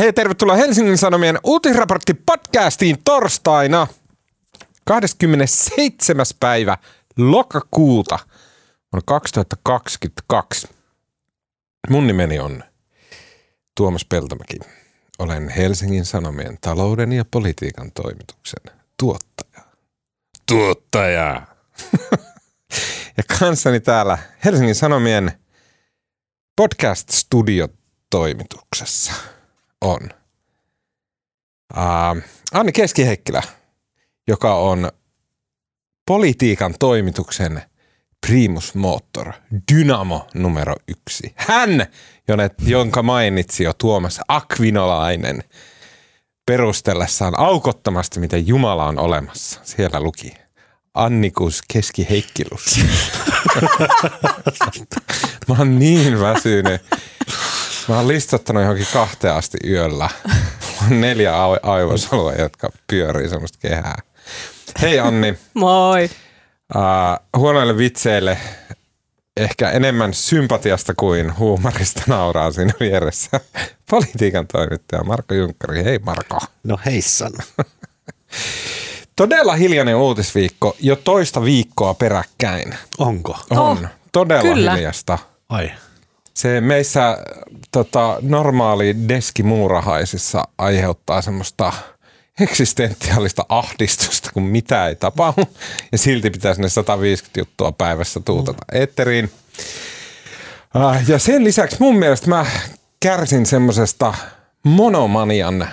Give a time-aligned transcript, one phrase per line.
[0.00, 3.86] Hei, tervetuloa Helsingin Sanomien uutisraportti podcastiin torstaina
[4.84, 6.26] 27.
[6.40, 6.76] päivä
[7.16, 8.18] lokakuuta
[8.92, 10.68] vuonna 2022.
[11.90, 12.64] Mun nimeni on
[13.76, 14.58] Tuomas Peltomäki.
[15.18, 18.62] Olen Helsingin Sanomien talouden ja politiikan toimituksen
[18.96, 19.62] tuottaja.
[20.48, 21.42] Tuottaja!
[23.16, 25.32] ja kanssani täällä Helsingin Sanomien
[26.60, 29.39] podcast-studiotoimituksessa
[29.80, 30.00] on
[31.76, 33.42] uh, Anni Keskiheikkilä,
[34.28, 34.90] joka on
[36.06, 37.62] politiikan toimituksen
[38.26, 39.32] primus motor,
[39.72, 41.32] dynamo numero yksi.
[41.36, 41.86] Hän,
[42.66, 45.44] jonka mainitsi jo Tuomas Akvinolainen
[46.46, 49.60] perustellessaan aukottomasti, miten Jumala on olemassa.
[49.62, 50.34] Siellä luki
[50.94, 52.80] Annikus Keskiheikkilus.
[55.48, 56.80] Mä oon niin väsynyt.
[57.88, 60.10] Mä oon listottanut johonkin kahteen asti yöllä.
[60.82, 63.98] on neljä aivosolua, jotka pyörii semmoista kehää.
[64.82, 65.38] Hei Anni.
[65.54, 66.10] Moi.
[66.74, 68.38] Uh, huonoille vitseille
[69.36, 73.40] ehkä enemmän sympatiasta kuin huumorista nauraa siinä vieressä.
[73.90, 75.84] Politiikan toimittaja Marko Junkkari.
[75.84, 76.38] Hei Marko.
[76.64, 77.32] No heissan.
[79.16, 82.74] Todella hiljainen uutisviikko jo toista viikkoa peräkkäin.
[82.98, 83.38] Onko?
[83.50, 83.58] On.
[83.58, 83.78] Oh,
[84.12, 84.74] Todella kyllä.
[84.74, 85.18] hiljasta.
[85.48, 85.70] Ai.
[86.40, 87.18] Se meissä
[87.72, 91.72] tota, normaali deskimuurahaisissa aiheuttaa semmoista
[92.40, 95.42] eksistentiaalista ahdistusta, kun mitä ei tapahdu.
[95.92, 98.82] Ja silti pitäisi ne 150 juttua päivässä tuutata mm.
[98.82, 99.30] etteriin.
[100.76, 102.46] Uh, ja sen lisäksi mun mielestä mä
[103.00, 104.14] kärsin semmoisesta
[104.62, 105.68] monomanian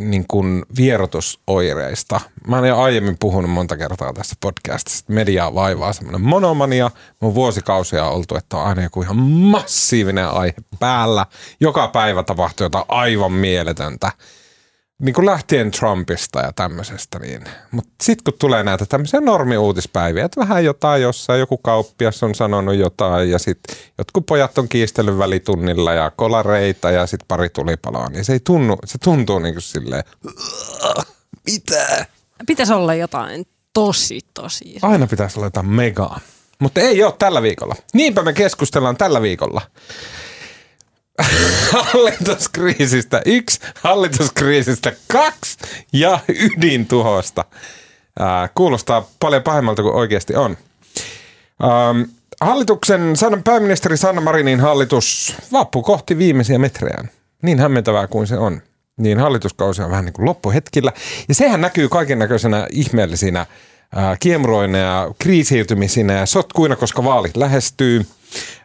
[0.00, 2.20] niin kuin vierotusoireista.
[2.46, 6.90] Mä olen jo aiemmin puhunut monta kertaa tässä podcastissa, että mediaa vaivaa semmoinen monomania.
[7.20, 11.26] Mun vuosikausia on oltu, että on aina joku ihan massiivinen aihe päällä.
[11.60, 14.12] Joka päivä tapahtuu jotain aivan mieletöntä
[15.02, 17.18] niin kuin lähtien Trumpista ja tämmöisestä.
[17.18, 17.44] Niin.
[17.70, 22.74] Mutta sitten kun tulee näitä tämmöisiä normiuutispäiviä, että vähän jotain jossain, joku kauppias on sanonut
[22.74, 28.24] jotain ja sitten jotkut pojat on kiistellyt välitunnilla ja kolareita ja sitten pari tulipaloa, niin
[28.24, 30.04] se ei tunnu, se tuntuu niin kuin silleen,
[31.46, 32.06] mitä?
[32.46, 34.78] Pitäisi olla jotain tosi, tosi.
[34.82, 36.20] Aina pitäisi olla jotain megaa.
[36.58, 37.74] Mutta ei ole tällä viikolla.
[37.94, 39.60] Niinpä me keskustellaan tällä viikolla
[41.72, 45.58] hallituskriisistä yksi, hallituskriisistä kaksi
[45.92, 47.44] ja ydintuhosta.
[48.18, 50.56] Ää, kuulostaa paljon pahemmalta kuin oikeasti on.
[51.64, 52.02] Ähm,
[52.40, 53.14] hallituksen,
[53.44, 57.10] pääministeri Sanna Marinin hallitus vappu kohti viimeisiä metrejään.
[57.42, 58.62] Niin hämmentävää kuin se on.
[58.96, 60.92] Niin hallituskausi on vähän niin kuin loppuhetkillä.
[61.28, 63.46] Ja sehän näkyy kaiken näköisenä ihmeellisinä
[63.94, 68.06] ää, kiemuroina ja kriisiytymisinä ja sotkuina, koska vaalit lähestyy.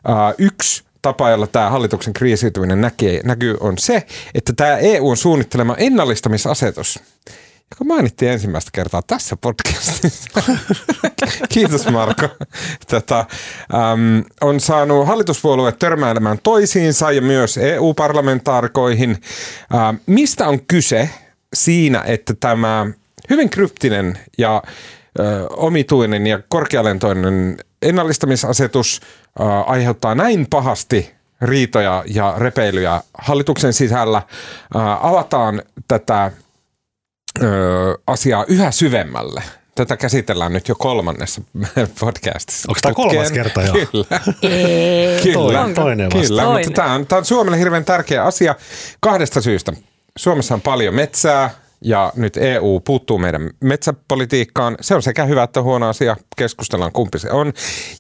[0.08, 5.76] Ää, yksi tapa, jolla tämä hallituksen kriisiytyminen näkee, näkyy, on se, että tämä EUn suunnittelema
[5.76, 7.00] ennallistamisasetus,
[7.72, 10.42] joka mainittiin ensimmäistä kertaa tässä podcastissa.
[11.54, 12.28] Kiitos Marko.
[12.88, 19.18] Tätä, äm, on saanut hallituspuolueet törmäilemään toisiinsa ja myös EU-parlamentaarikoihin.
[20.06, 21.10] Mistä on kyse
[21.54, 22.86] siinä, että tämä
[23.30, 24.64] hyvin kryptinen ja
[25.20, 29.02] ö, omituinen ja korkealentoinen ennallistamisasetus
[29.66, 31.12] aiheuttaa näin pahasti
[31.42, 34.22] riitoja ja repeilyjä hallituksen sisällä.
[35.02, 36.32] Avataan tätä
[38.08, 39.44] asiaa yhä syvemmälle.
[39.76, 41.42] Tätä käsitellään nyt jo kolmannessa
[42.00, 42.70] podcastissa.
[42.70, 43.74] Onko tämä kolmas kerta jo?
[43.74, 44.20] Kyllä.
[45.24, 45.70] kyllä.
[45.76, 46.28] Toinen vasta.
[46.28, 48.56] Kyllä, mutta tämä on, tämä on Suomelle hirveän tärkeä asia
[49.00, 49.74] kahdesta syystä.
[50.18, 51.50] Suomessa on paljon metsää,
[51.84, 54.78] ja nyt EU puuttuu meidän metsäpolitiikkaan.
[54.82, 56.16] Se on sekä hyvä että huono asia.
[56.38, 57.54] Keskustellaan kumpi se on.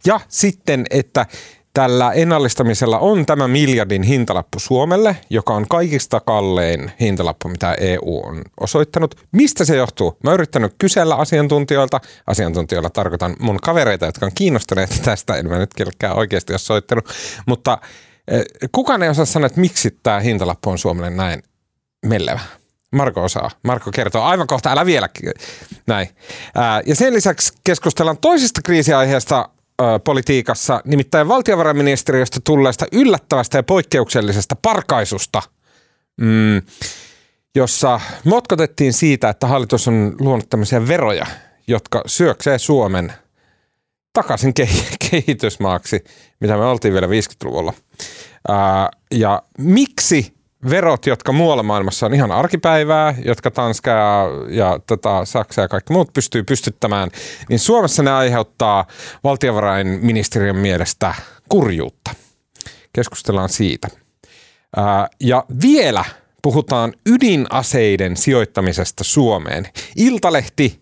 [0.06, 1.25] Ja sitten, että
[1.73, 8.41] tällä ennallistamisella on tämä miljardin hintalappu Suomelle, joka on kaikista kallein hintalappu, mitä EU on
[8.59, 9.16] osoittanut.
[9.31, 10.18] Mistä se johtuu?
[10.23, 12.00] Mä oon yrittänyt kysellä asiantuntijoilta.
[12.28, 15.35] Asiantuntijoilla tarkoitan mun kavereita, jotka on kiinnostuneet tästä.
[15.35, 17.06] En mä nyt kelkään oikeasti ole soittanut.
[17.45, 17.78] Mutta
[18.28, 21.44] eh, kukaan ei osaa sanoa, että miksi tämä hintalappu on Suomelle näin
[22.06, 22.39] mellevä.
[22.91, 23.51] Marko osaa.
[23.63, 25.09] Marko kertoo aivan kohta, älä vielä.
[25.88, 26.09] Näin.
[26.86, 29.50] Ja sen lisäksi keskustellaan toisesta kriisiaiheesta
[30.03, 35.41] politiikassa, nimittäin valtiovarainministeriöstä tulleesta yllättävästä ja poikkeuksellisesta parkaisusta,
[36.21, 36.62] mm,
[37.56, 41.25] jossa motkotettiin siitä, että hallitus on luonut tämmöisiä veroja,
[41.68, 43.13] jotka syöksee Suomen
[44.13, 44.53] takaisin
[45.12, 46.03] kehitysmaaksi,
[46.39, 47.74] mitä me oltiin vielä 50-luvulla.
[48.47, 50.38] Ää, ja miksi
[50.69, 55.94] verot, jotka muualla maailmassa on ihan arkipäivää, jotka Tanska ja, ja tota, Saksa ja kaikki
[55.94, 57.09] muut pystyy pystyttämään,
[57.50, 58.85] niin Suomessa ne aiheuttaa
[59.23, 61.15] valtiovarainministeriön mielestä
[61.50, 62.11] kurjuutta.
[62.94, 63.88] Keskustellaan siitä.
[64.75, 66.06] Ää, ja vielä
[66.41, 69.67] puhutaan ydinaseiden sijoittamisesta Suomeen.
[69.95, 70.81] Iltalehti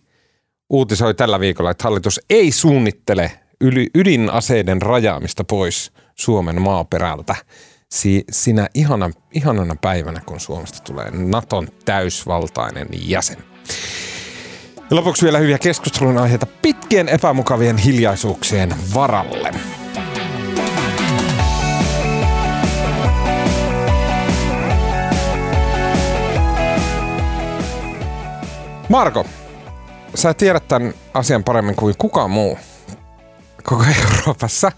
[0.70, 3.32] uutisoi tällä viikolla, että hallitus ei suunnittele
[3.96, 7.36] ydinaseiden rajaamista pois Suomen maaperältä
[7.92, 13.38] si- sinä ihana, ihanana päivänä, kun Suomesta tulee Naton täysvaltainen jäsen.
[14.90, 19.52] Ja lopuksi vielä hyviä keskustelun aiheita pitkien epämukavien hiljaisuuksien varalle.
[28.90, 29.26] Marko,
[30.16, 32.58] sä tiedät tämän asian paremmin kuin kukaan muu
[33.64, 34.72] koko Euroopassa.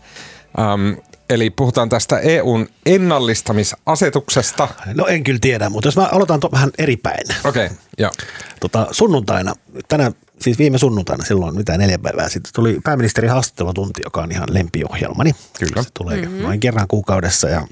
[0.58, 4.68] Um, eli puhutaan tästä EUn ennallistamisasetuksesta.
[4.94, 7.26] No en kyllä tiedä, mutta jos mä aloitan to- vähän eri päin.
[7.46, 8.12] Okei, okay, joo.
[8.60, 9.54] Tota, sunnuntaina,
[9.88, 10.12] tänä,
[10.42, 15.32] siis viime sunnuntaina silloin, mitä neljä päivää sitten, tuli pääministeri haastattelutunti, joka on ihan lempiohjelmani.
[15.60, 15.84] Kyllä.
[15.84, 16.42] Se tulee mm-hmm.
[16.42, 17.68] noin kerran kuukaudessa ja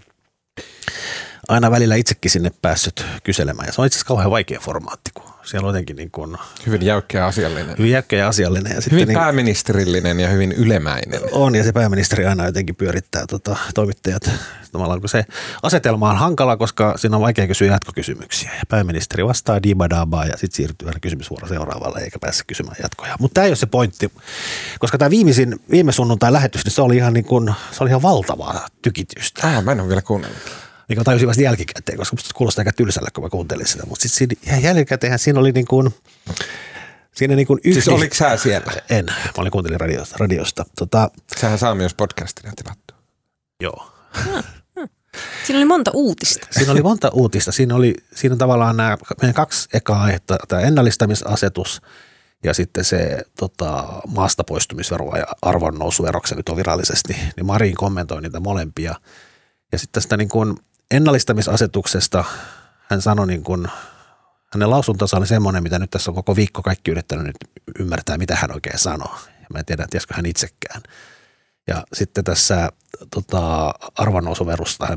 [1.48, 3.68] aina välillä itsekin sinne päässyt kyselemään.
[3.68, 6.86] Ja se on itse asiassa kauhean vaikea formaatti, kun siellä on jotenkin niin kuin, Hyvin
[6.86, 7.76] jäykkä ja asiallinen.
[7.78, 8.76] Hyvin jäykkä ja asiallinen.
[8.76, 11.22] Ja hyvin niin, pääministerillinen ja hyvin ylemäinen.
[11.32, 14.30] On ja se pääministeri aina jotenkin pyörittää tota, toimittajat.
[14.72, 15.26] Tavallaan kun se
[15.64, 18.52] asetelma on hankala, koska siinä on vaikea kysyä jatkokysymyksiä.
[18.54, 23.16] Ja pääministeri vastaa dibadabaa ja sitten siirtyy aina kysymysvuoro seuraavalle eikä pääse kysymään jatkoja.
[23.20, 24.12] Mutta tämä ei ole se pointti,
[24.80, 28.02] koska tämä viimeisin, viime sunnuntai lähetys, niin se oli ihan, niin kuin, se oli ihan
[28.02, 29.48] valtavaa tykitystä.
[29.48, 33.10] Ah, mä en ole vielä kuunnellut niin tajusin vasta jälkikäteen, koska musta kuulostaa aika tylsällä,
[33.16, 33.86] kun mä kuuntelin sitä.
[33.86, 35.96] Mutta sitten siinä jälkikäteen siinä oli niin kuin,
[37.16, 37.74] siinä niin kuin yhdi...
[37.74, 38.72] Siis oliko sä siellä?
[38.90, 40.16] En, mä olin kuuntelin radiosta.
[40.20, 40.66] radiosta.
[40.80, 41.12] Tota...
[41.38, 42.94] Sähän saa myös podcastina tilattu.
[43.62, 43.92] Joo.
[45.44, 46.48] Siinä oli monta uutista.
[46.52, 47.52] Siinä oli monta uutista.
[47.52, 51.82] Siinä oli siinä on tavallaan nämä meidän kaksi ekaa aihetta, tämä ennallistamisasetus
[52.44, 58.22] ja sitten se tota, maasta poistumisvero ja arvonnousuvero, se nyt on virallisesti, niin Marin kommentoi
[58.22, 58.96] niitä molempia.
[59.72, 60.58] Ja sitten tästä niin kuin
[60.92, 62.24] ennallistamisasetuksesta
[62.90, 63.68] hän sanoi niin kuin,
[64.54, 67.38] hänen lausuntonsa oli semmoinen, mitä nyt tässä on koko viikko kaikki yrittänyt nyt
[67.80, 69.16] ymmärtää, mitä hän oikein sanoo.
[69.28, 70.82] Ja mä en tiedä, tiesikö hän itsekään.
[71.68, 72.70] Ja sitten tässä
[73.12, 74.88] tota, arvonnousuverosta,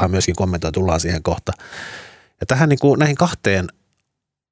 [0.00, 1.52] hän myöskin kommentoi, tullaan siihen kohta.
[2.40, 3.68] Ja tähän niin kuin, näihin kahteen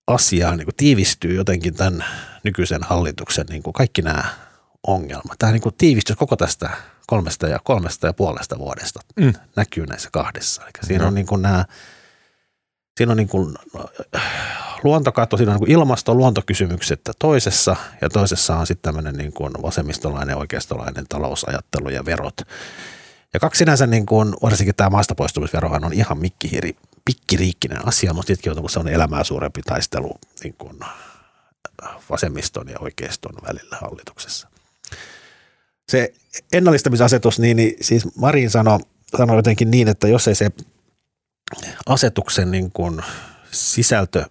[0.07, 2.05] asiaan niin kuin tiivistyy jotenkin tämän
[2.45, 4.25] nykyisen hallituksen niin kuin kaikki nämä
[4.87, 5.39] ongelmat.
[5.39, 6.71] Tämä niin kuin tiivistyy koko tästä
[7.07, 9.33] kolmesta ja kolmesta ja puolesta vuodesta mm.
[9.57, 10.63] näkyy näissä kahdessa.
[10.63, 11.09] Eli siinä no.
[11.09, 11.65] on niin kuin nämä,
[12.97, 13.55] siinä on niin kuin
[14.83, 19.53] luontokato, siinä on niin kuin ilmasto- luontokysymykset toisessa ja toisessa on sitten tämmöinen niin kuin
[19.63, 22.41] vasemmistolainen, oikeistolainen talousajattelu ja verot.
[23.35, 28.63] Ja kaksi sinänsä, niin kuin, varsinkin tämä maastapoistumisverohan on ihan mikkihiri, pikkiriikkinen asia, mutta sittenkin
[28.63, 30.81] on sellainen elämää suurempi taistelu niin kuin
[32.11, 34.49] vasemmiston ja oikeiston välillä hallituksessa
[35.89, 36.15] se
[36.53, 38.79] ennallistamisasetus, niin, niin siis Marin sanoi
[39.17, 40.51] sano jotenkin niin, että jos ei se
[41.87, 43.03] asetuksen niin kuin
[43.51, 44.25] sisältö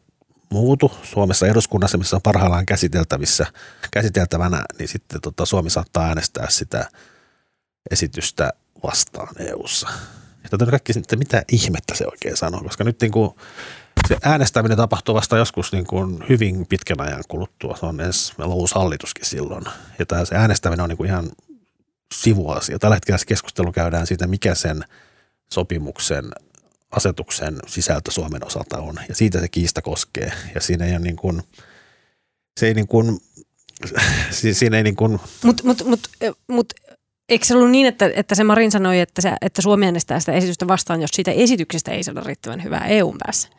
[0.49, 3.45] muutu Suomessa eduskunnassa, missä on parhaillaan käsiteltävissä,
[3.91, 6.89] käsiteltävänä, niin sitten tota, Suomi saattaa äänestää sitä
[7.91, 8.53] esitystä
[8.83, 9.89] vastaan EU-ssa.
[10.43, 13.31] Ja kaikki, että mitä ihmettä se oikein sanoo, koska nyt niin kuin
[14.07, 17.77] se äänestäminen tapahtuu vasta joskus niin kuin hyvin pitkän ajan kuluttua.
[17.79, 19.63] Se on edes, meillä on uusi hallituskin silloin.
[19.99, 21.31] Ja tämä, se äänestäminen on niin kuin ihan
[22.13, 22.79] sivuasia.
[22.79, 24.83] Tällä hetkellä se keskustelu käydään siitä, mikä sen
[25.53, 26.25] sopimuksen
[26.91, 28.95] asetuksen sisältö Suomen osalta on.
[29.09, 30.31] Ja siitä se kiista koskee.
[30.55, 31.43] Ja siinä ei ole niin kuin,
[32.59, 33.21] se ei niin kuin,
[34.53, 35.19] siinä ei niin kuin...
[35.43, 36.09] Mutta mut, mut,
[36.47, 36.73] mut,
[37.29, 40.31] eikö se ollut niin, että, että se Marin sanoi, että, se, että Suomi äänestää sitä
[40.31, 43.49] esitystä vastaan, jos siitä esityksestä ei saada riittävän hyvää EUn päässä?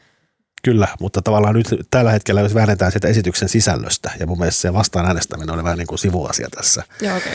[0.64, 4.72] Kyllä, mutta tavallaan nyt tällä hetkellä, jos väännetään sitä esityksen sisällöstä, ja mun mielestä se
[4.72, 6.82] vastaan äänestäminen on vähän niin kuin sivuasia tässä.
[7.00, 7.32] Joo, okay.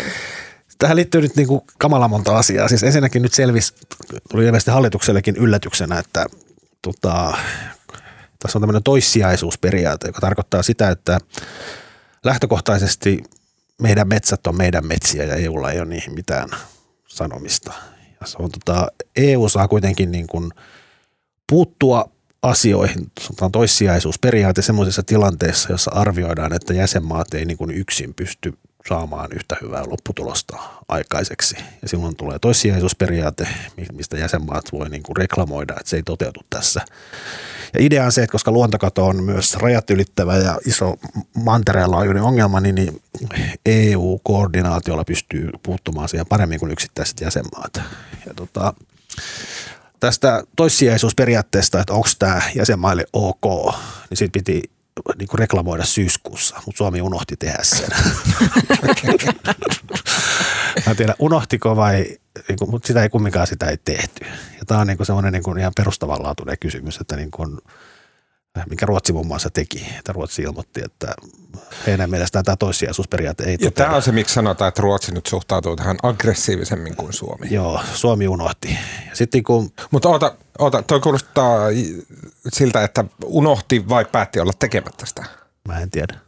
[0.79, 2.67] Tähän liittyy nyt niin kuin kamala monta asiaa.
[2.67, 3.73] Siis ensinnäkin nyt selvisi,
[4.29, 6.25] tuli ilmeisesti hallituksellekin yllätyksenä, että
[6.81, 7.37] tota,
[8.39, 11.19] tässä on tämmöinen toissijaisuusperiaate, joka tarkoittaa sitä, että
[12.23, 13.23] lähtökohtaisesti
[13.81, 16.49] meidän metsät on meidän metsiä ja EUlla ei ole niihin mitään
[17.07, 17.73] sanomista.
[18.21, 20.51] Ja se on, tota, EU saa kuitenkin niin kuin
[21.49, 28.53] puuttua asioihin, sanotaan toissijaisuusperiaate semmoisessa tilanteessa, jossa arvioidaan, että jäsenmaat ei niin kuin yksin pysty
[28.87, 31.55] saamaan yhtä hyvää lopputulosta aikaiseksi.
[31.81, 33.47] Ja silloin tulee toissijaisuusperiaate,
[33.93, 36.81] mistä jäsenmaat voi niin kuin reklamoida, että se ei toteutu tässä.
[37.73, 40.95] Ja idea on se, että koska luontokato on myös rajat ylittävä ja iso
[41.33, 43.01] mantereenlaajuinen ongelma, niin
[43.65, 47.81] EU-koordinaatiolla pystyy puuttumaan siihen paremmin kuin yksittäiset jäsenmaat.
[48.25, 48.73] Ja tota,
[49.99, 53.75] tästä toissijaisuusperiaatteesta, että onko tämä jäsenmaille ok,
[54.09, 54.61] niin siitä piti
[55.17, 57.89] niin kuin reklamoida syyskuussa, mutta Suomi unohti tehdä sen.
[60.85, 62.05] Mä en tiedä, unohtiko vai
[62.47, 64.25] niin kuin, mutta sitä ei kumminkaan sitä ei tehty.
[64.59, 67.57] Ja tämä on niin kuin semmoinen niin kuin ihan perustavanlaatuinen kysymys, että niin kuin,
[68.69, 69.87] mikä Ruotsi muun muassa teki.
[69.99, 71.07] Että Ruotsi ilmoitti, että
[71.87, 75.75] heidän mielestään tämä toissijaisuusperiaate ei Ja tämä on se, miksi sanotaan, että Ruotsi nyt suhtautuu
[75.75, 77.47] tähän aggressiivisemmin kuin Suomi.
[77.49, 78.77] Joo, Suomi unohti.
[79.13, 81.59] Sitten kun Mutta oota, oota, toi kuulostaa
[82.53, 85.25] siltä, että unohti vai päätti olla tekemättä sitä.
[85.67, 86.19] Mä en tiedä.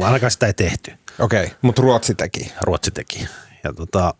[0.00, 0.92] Ainakaan sitä ei tehty.
[1.18, 2.52] Okei, okay, mutta Ruotsi teki.
[2.60, 3.28] Ruotsi teki.
[3.64, 4.14] Ja tota,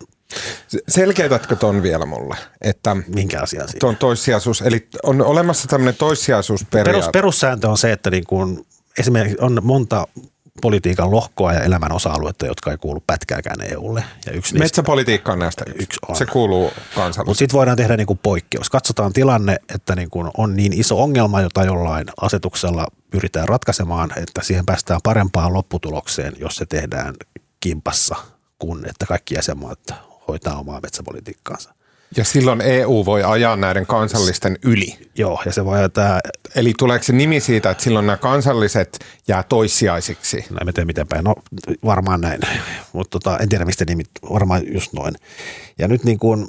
[0.87, 3.79] Selkeytätkö ton vielä mulle, että minkä asian siinä?
[3.79, 6.91] tuon toissijaisuus, eli on olemassa tämmöinen toissijaisuusperiaate.
[6.91, 8.65] Perus, perussääntö on se, että niin kun
[8.99, 10.07] esimerkiksi on monta
[10.61, 14.03] politiikan lohkoa ja elämän osa-aluetta, jotka ei kuulu pätkääkään EUlle.
[14.25, 15.83] Ja yksi Metsäpolitiikka on näistä yksi.
[15.83, 16.15] Yksi on.
[16.15, 17.35] Se kuuluu mutta kansalliseen.
[17.35, 18.69] sitten voidaan tehdä niin kuin poikkeus.
[18.69, 24.41] Katsotaan tilanne, että niin kuin on niin iso ongelma, jota jollain asetuksella pyritään ratkaisemaan, että
[24.43, 27.15] siihen päästään parempaan lopputulokseen, jos se tehdään
[27.59, 28.15] kimpassa,
[28.59, 29.79] kun että kaikki jäsenmaat
[30.31, 31.73] hoitaa omaa metsäpolitiikkaansa.
[32.17, 35.09] Ja silloin EU voi ajaa näiden kansallisten yli.
[35.15, 36.19] Joo, ja se voi tämä,
[36.55, 40.45] Eli tuleeko se nimi siitä, että silloin nämä kansalliset jää toissijaisiksi?
[40.49, 41.35] no en tiedä miten päin, no
[41.85, 42.41] varmaan näin,
[42.93, 45.15] mutta tota, en tiedä mistä nimit, varmaan just noin.
[45.79, 46.47] Ja nyt niin kuin,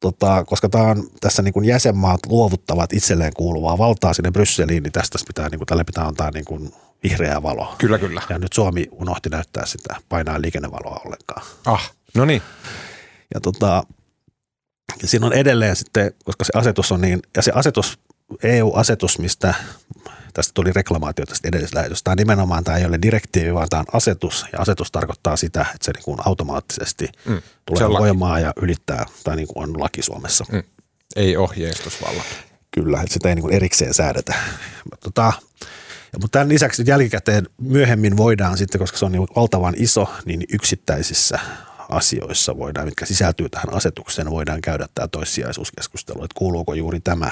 [0.00, 4.92] tota, koska tämä on, tässä niin kuin jäsenmaat luovuttavat itselleen kuuluvaa valtaa sinne Brysseliin, niin
[4.92, 7.74] tästä pitää, niin kuin, tälle pitää antaa niin kuin vihreää valoa.
[7.78, 8.22] Kyllä, kyllä.
[8.28, 11.42] Ja nyt Suomi unohti näyttää sitä painaa liikennevaloa ollenkaan.
[11.66, 12.42] Ah, no niin.
[13.34, 13.82] Ja tota,
[15.02, 17.98] ja siinä on edelleen sitten, koska se asetus on niin, ja se asetus,
[18.42, 19.54] EU-asetus, mistä
[20.34, 22.04] tästä tuli reklamaatio tästä edellisessä lähetystä.
[22.04, 24.46] Tämä nimenomaan tämä ei ole direktiivi, vaan tämä on asetus.
[24.52, 29.36] Ja asetus tarkoittaa sitä, että se niin kuin automaattisesti mm, tulee voimaan ja ylittää, tai
[29.36, 30.44] niin kuin on laki Suomessa.
[30.52, 30.62] Mm.
[31.16, 32.22] Ei ohjeistusvalla.
[32.70, 34.34] Kyllä, että sitä ei niin kuin erikseen säädetä.
[34.90, 35.32] Mutta Tota,
[36.12, 40.44] ja, mutta tämän lisäksi jälkikäteen myöhemmin voidaan sitten, koska se on niin valtavan iso, niin
[40.52, 41.38] yksittäisissä
[41.88, 47.30] asioissa voidaan, mitkä sisältyy tähän asetukseen, voidaan käydä tämä toissijaisuuskeskustelu, että kuuluuko juuri tämä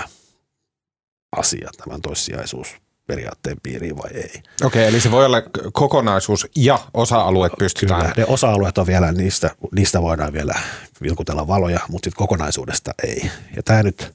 [1.37, 4.42] asia tämän toissijaisuusperiaatteen piiriin vai ei.
[4.64, 5.42] Okei, eli se voi olla
[5.73, 8.00] kokonaisuus ja osa-alueet pystytään.
[8.00, 10.54] Kyllä, ne osa-alueet on vielä, niistä, niistä voidaan vielä
[11.02, 13.30] vilkutella valoja, mutta sitten kokonaisuudesta ei.
[13.57, 14.14] Ja tämä nyt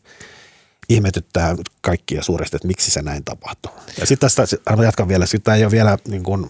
[0.89, 3.71] ihmetyttää kaikkia suuresti, että miksi se näin tapahtuu.
[3.99, 6.49] Ja sitten tästä, jatkan vielä, sitten tämä ei ole vielä, niin kuin,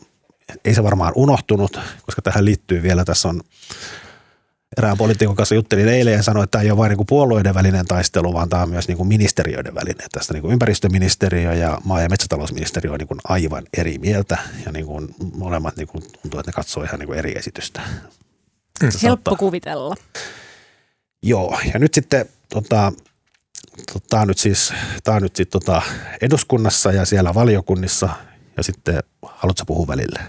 [0.65, 3.41] ei se varmaan unohtunut, koska tähän liittyy vielä, tässä on
[4.77, 7.53] erään poliitikon kanssa juttelin eilen ja sanoin, että tämä ei ole vain niin kuin puolueiden
[7.53, 10.07] välinen taistelu, vaan tämä on myös niin kuin ministeriöiden välinen.
[10.11, 14.71] Tästä niin kuin ympäristöministeriö ja maa- ja metsätalousministeriö on niin kuin aivan eri mieltä ja
[14.71, 17.81] niin kuin molemmat niin kuin tuntuu, että ne katsoo ihan niin kuin eri esitystä.
[19.03, 19.95] Helppo kuvitella.
[21.23, 22.93] Joo, ja nyt sitten tota,
[24.09, 24.73] tämä on nyt siis,
[25.03, 25.81] tää on nyt sit, tota,
[26.21, 28.09] eduskunnassa ja siellä valiokunnissa
[28.57, 30.19] ja sitten haluatko puhua välillä?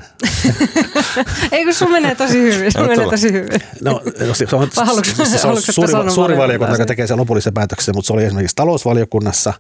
[1.53, 3.61] Ei kun sun menee tosi hyvin, sun menee tosi hyvin.
[3.83, 4.03] No,
[4.33, 8.07] se, se on, haluatko- se on suuri, suuri valiokunta, joka tekee sen lopullisen päätöksen, mutta
[8.07, 9.53] se oli esimerkiksi talousvaliokunnassa,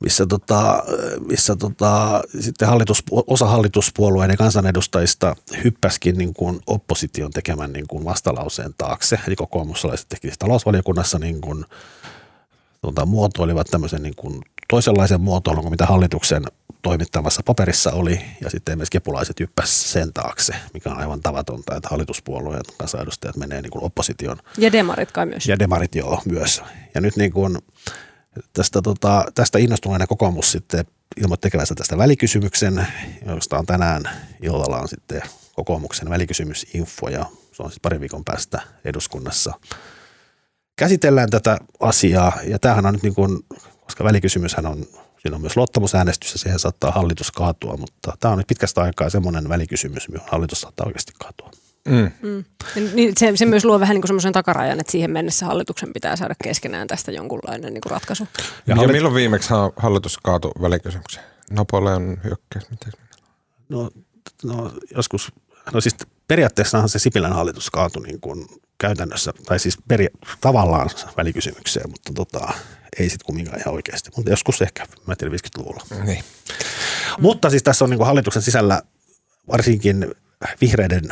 [0.00, 0.84] missä, tota,
[1.28, 8.74] missä tota, sitten hallitus, osa hallituspuolueiden kansanedustajista hyppäskin niin kuin opposition tekemän niin kuin vastalauseen
[8.78, 9.18] taakse.
[9.26, 11.64] Eli kokoomuslaiset teki talousvaliokunnassa niin kuin,
[12.80, 16.42] tota, muotoilivat tämmöisen niin kuin toisenlaisen muotoilun kuin mitä hallituksen
[16.82, 21.88] toimittamassa paperissa oli, ja sitten myös kepulaiset hyppäs sen taakse, mikä on aivan tavatonta, että
[21.88, 25.46] hallituspuolueen kansanedustajat menee niin kuin opposition Ja demarit kai myös.
[25.46, 26.62] ja demarit joo myös.
[26.94, 27.58] Ja nyt niin kuin
[28.52, 30.84] tästä, tota, tästä innostuneena kokoomus sitten
[31.16, 32.86] ilmoitti tekevänsä tästä välikysymyksen,
[33.26, 34.02] josta on tänään
[34.42, 35.22] illalla on sitten
[35.52, 39.54] kokoomuksen välikysymysinfo ja se on sitten parin viikon päästä eduskunnassa.
[40.76, 43.38] Käsitellään tätä asiaa ja tämähän on nyt niin kuin,
[43.80, 44.86] koska välikysymyshän on,
[45.22, 49.10] siinä on myös luottamusäänestys ja siihen saattaa hallitus kaatua, mutta tämä on nyt pitkästä aikaa
[49.10, 51.50] semmoinen välikysymys, johon hallitus saattaa oikeasti kaatua.
[51.88, 52.10] Mm.
[52.22, 52.44] Mm.
[52.94, 56.34] Niin se, se myös luo vähän niin semmoisen takarajan, että siihen mennessä hallituksen pitää saada
[56.44, 58.28] keskenään tästä jonkunlainen niin kuin ratkaisu.
[58.38, 61.26] Ja, Ja hallit- milloin viimeksi ha- hallitus kaatui välikysymykseen?
[61.50, 62.92] Napoleon hyökkäys, miten?
[63.68, 63.90] No,
[64.44, 65.32] no joskus,
[65.72, 65.96] no siis
[66.28, 68.46] periaatteessahan se Sipilän hallitus kaatui niin kuin
[68.82, 70.06] käytännössä, tai siis peri,
[70.40, 72.52] tavallaan välikysymykseen, mutta tota,
[72.98, 74.10] ei sitten kumminkaan ihan oikeasti.
[74.16, 76.04] Mutta joskus ehkä, mä tiedän 50-luvulla.
[76.04, 76.24] Niin.
[77.20, 78.82] Mutta siis tässä on niin hallituksen sisällä
[79.48, 80.14] varsinkin
[80.60, 81.04] vihreiden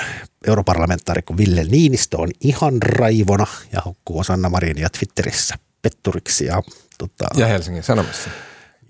[0.47, 6.63] europarlamentaarikko Ville Niinistö on ihan raivona ja hukkuu Sanna Marinia Twitterissä petturiksi ja
[6.99, 8.31] tota, Ja Helsingin Sanomissa.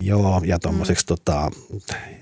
[0.00, 1.50] Joo, ja tuommoiseksi, tota,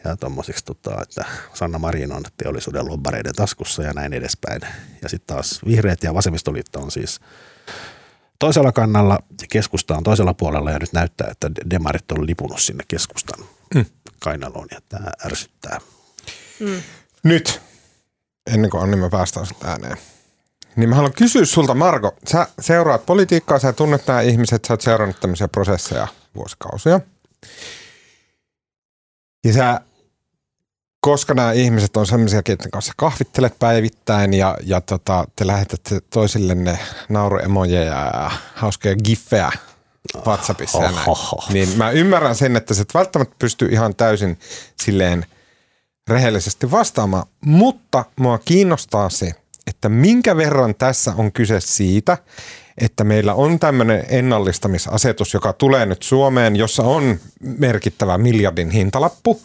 [0.05, 4.61] ja tommoseksi tota, että Sanna Marin on teollisuuden lobbareiden taskussa ja näin edespäin.
[5.03, 7.21] Ja sitten taas vihreät ja vasemmistoliitto on siis
[8.39, 12.85] toisella kannalla ja keskusta on toisella puolella ja nyt näyttää, että demarit on lipunut sinne
[12.89, 13.45] keskustan
[13.75, 13.85] Mm.
[14.21, 15.79] kainaloon ja tämä ärsyttää.
[16.61, 16.83] Mm.
[17.23, 17.61] Nyt,
[18.53, 19.97] ennen kuin Anni me päästään sitten ääneen,
[20.77, 22.15] Niin mä haluan kysyä sulta, Marko.
[22.29, 27.01] Sä seuraat politiikkaa, sä tunnet nämä ihmiset, sä oot seurannut tämmöisiä prosesseja vuosikausia.
[29.45, 29.81] Ja sä,
[31.01, 36.79] koska nämä ihmiset on sellaisia, keiden kanssa kahvittelet päivittäin ja, ja tota, te lähetätte toisillenne
[37.09, 39.53] nauruemojeja ja hauskoja giffejä
[40.27, 41.07] WhatsAppissa ja näin,
[41.53, 44.39] niin mä ymmärrän sen, että sä et välttämättä pysty ihan täysin
[44.83, 45.27] silleen
[46.09, 49.33] rehellisesti vastaamaan, mutta mua kiinnostaa se,
[49.67, 52.19] että minkä verran tässä on kyse siitä,
[52.81, 59.41] että meillä on tämmöinen ennallistamisasetus, joka tulee nyt Suomeen, jossa on merkittävä miljardin hintalappu,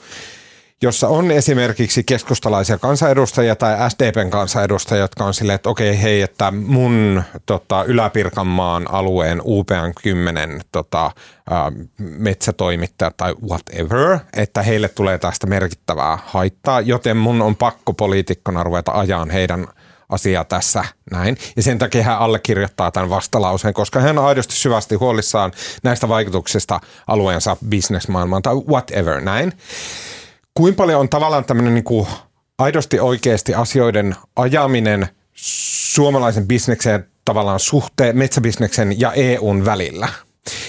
[0.84, 6.52] jossa on esimerkiksi keskustalaisia kansanedustajia tai SDPn kansanedustajia, jotka on silleen, että okei hei, että
[6.52, 11.12] mun tota, Ylä-Pirkanmaan alueen UPN 10 tota,
[12.00, 18.92] metsätoimittaja tai whatever, että heille tulee tästä merkittävää haittaa, joten mun on pakko poliitikkona ruveta
[18.92, 19.68] ajaan heidän
[20.13, 21.38] asiaa tässä näin.
[21.55, 25.51] Ja sen takia hän allekirjoittaa tämän vastalauseen, koska hän on aidosti syvästi huolissaan
[25.84, 29.53] näistä vaikutuksista alueensa bisnesmaailmaan tai whatever näin
[30.53, 32.08] kuinka paljon on tavallaan tämmöinen niin kuin
[32.58, 40.10] aidosti oikeasti asioiden ajaminen suomalaisen bisneksen tavallaan suhteen metsäbisneksen ja EUn välillä?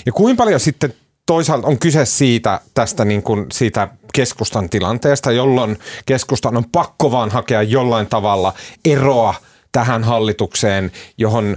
[0.06, 0.94] Ja kuinka paljon sitten
[1.26, 7.30] toisaalta on kyse siitä, tästä niin kuin siitä keskustan tilanteesta, jolloin keskustan on pakko vaan
[7.30, 8.52] hakea jollain tavalla
[8.84, 9.34] eroa
[9.72, 11.56] tähän hallitukseen, johon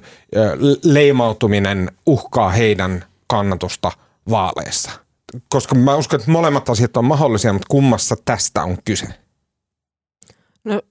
[0.84, 3.92] leimautuminen uhkaa heidän kannatusta
[4.30, 4.92] vaaleissa–
[5.50, 9.08] koska mä uskon, että molemmat asiat on mahdollisia, mutta kummassa tästä on kyse?
[10.64, 10.82] No,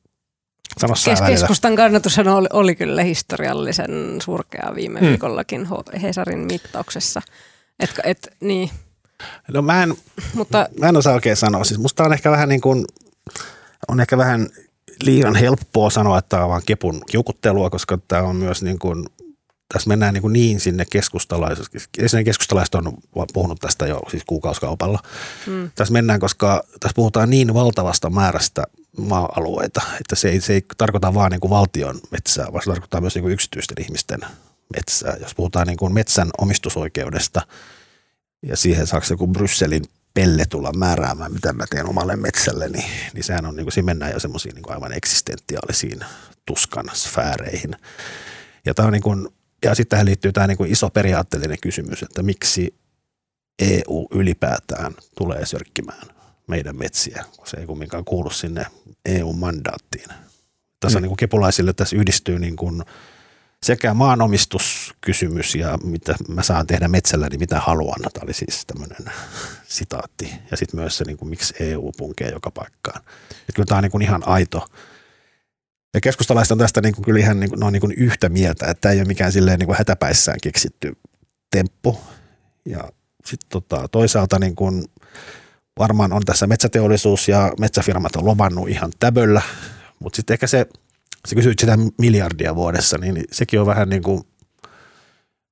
[1.05, 5.07] kes- keskustan kannatushan oli, oli kyllä historiallisen surkea viime Mm.
[5.07, 5.69] viikollakin
[6.03, 7.23] Hesarin mittauksessa.
[7.81, 8.71] Et, et, niin,
[9.49, 9.95] No mä en,
[10.35, 11.65] mutta mä en osaa oikein sanoa.
[11.65, 12.85] Siis musta on ehkä vähän niin kuin,
[13.89, 14.49] on ehkä vähän
[15.03, 19.07] liian helppoa sanoa, että tämä on vaan kepun kiukuttelua, koska tämä on myös niin kuin,
[19.73, 21.67] tässä mennään niin, kuin niin sinne keskustalaiset.
[21.99, 22.93] Ensinnäkin keskustalaiset on
[23.33, 24.99] puhunut tästä jo siis kuukausikaupalla.
[25.47, 28.65] mm, Tässä mennään, koska tässä puhutaan niin valtavasta määrästä
[28.99, 33.01] maa-alueita, että se ei, se ei tarkoita vaan niin kuin valtion metsää, vaan se tarkoittaa
[33.01, 34.21] myös niin kuin yksityisten ihmisten
[34.77, 35.17] metsää.
[35.21, 37.43] Jos puhutaan niin kuin metsän omistusoikeudesta
[38.43, 43.25] ja siihen saako joku Brysselin pelle tulla määräämään, mitä mä teen omalle metsälle, niin, niin
[43.25, 46.01] sehän on, niin kuin, siinä mennään jo semmoisiin niin aivan eksistentiaalisiin
[46.47, 47.71] tuskan sfääreihin.
[48.65, 49.29] Ja, tämä on niin kuin,
[49.65, 52.75] ja sitten tähän liittyy tämä niin kuin iso periaatteellinen kysymys, että miksi
[53.59, 56.09] EU ylipäätään tulee sörkkimään
[56.47, 58.67] meidän metsiä, kun se ei kumminkaan kuulu sinne
[59.05, 60.09] EU-mandaattiin.
[60.81, 61.03] Tässä mm.
[61.03, 62.83] niin kuin kepulaisille tässä yhdistyy niin kuin
[63.67, 68.01] sekä maanomistuskysymys ja mitä mä saan tehdä metsällä, niin mitä haluan.
[68.01, 69.13] Tämä oli siis tämmöinen
[69.69, 70.33] sitaatti.
[70.51, 73.01] Ja sitten myös se, niin kuin, miksi EU punkee joka paikkaan.
[73.31, 74.67] Että kyllä tämä on niin kuin ihan aito.
[75.95, 78.29] Ja keskustalaiset on tästä niin kuin kyllä ihan niin kuin, ne on niin kuin yhtä
[78.29, 80.97] mieltä, että tämä ei ole mikään silleen niin kuin hätäpäissään keksitty
[81.51, 82.01] temppu.
[82.65, 82.91] Ja
[83.25, 84.85] sitten tota, toisaalta niin kuin
[85.79, 89.43] varmaan on tässä metsäteollisuus ja metsäfirmat on lomannut ihan täböllä,
[89.99, 90.67] mutta sitten ehkä se,
[91.27, 94.23] se kysyit sitä miljardia vuodessa, niin sekin on vähän niin kuin,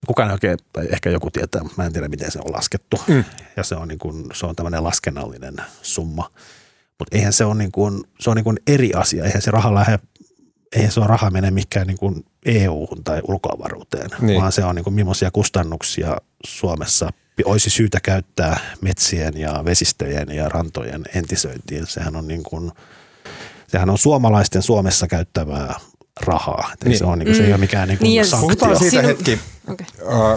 [0.06, 2.96] kukaan ei oikein, tai ehkä joku tietää, mutta mä en tiedä miten se on laskettu.
[3.08, 3.24] Mm.
[3.56, 6.30] Ja se on, niin kuin, se on tämmöinen laskennallinen summa.
[6.98, 9.74] Mutta eihän se ole, niin kuin, se on niin kuin eri asia, eihän se raha
[9.74, 9.98] lähde,
[10.76, 14.40] eihän se ole raha mene mikään niin kuin EU-hun tai ulkoavaruuteen, niin.
[14.40, 17.10] vaan se on niin kuin millaisia kustannuksia Suomessa
[17.44, 21.86] olisi syytä käyttää metsien ja vesistöjen ja rantojen entisöintiin.
[21.86, 22.72] Sehän on, niin kuin,
[23.74, 25.80] sehän on suomalaisten Suomessa käyttämää
[26.20, 26.70] rahaa.
[26.72, 26.98] Et Niin.
[26.98, 28.46] Se, on, niin kuin, se ei ole mikään niin kuin Niin ja sanktio.
[28.46, 29.38] Puhutaan siitä Sinun- hetki.
[29.68, 29.86] okay.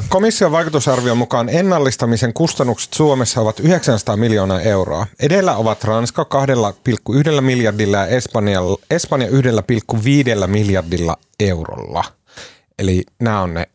[0.10, 5.08] Komission vaikutusarvion mukaan ennallistamisen kustannukset Suomessa ovat 900 miljoonaa euroa.
[5.20, 6.26] Edellä ovat Ranska
[7.36, 12.04] 2,1 miljardilla ja Espanja, Espanja 1,5 miljardilla eurolla.
[12.80, 13.70] Eli nämä on ne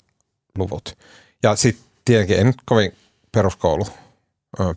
[0.58, 0.96] luvut.
[1.42, 2.92] Ja sitten tietenkin en nyt kovin
[3.32, 3.86] peruskoulu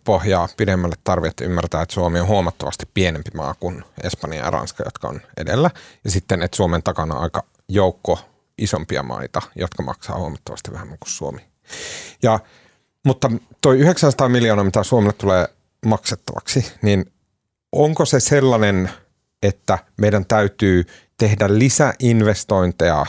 [0.03, 5.07] pohjaa pidemmälle tarvitse ymmärtää, että Suomi on huomattavasti pienempi maa kuin Espanja ja Ranska, jotka
[5.07, 5.69] on edellä.
[6.03, 8.19] Ja sitten, että Suomen takana on aika joukko
[8.57, 11.41] isompia maita, jotka maksaa huomattavasti vähemmän kuin Suomi.
[12.23, 12.39] Ja,
[13.05, 15.47] mutta toi 900 miljoonaa, mitä Suomelle tulee
[15.85, 17.11] maksettavaksi, niin
[17.71, 18.89] onko se sellainen,
[19.43, 20.83] että meidän täytyy
[21.17, 23.05] tehdä lisäinvestointeja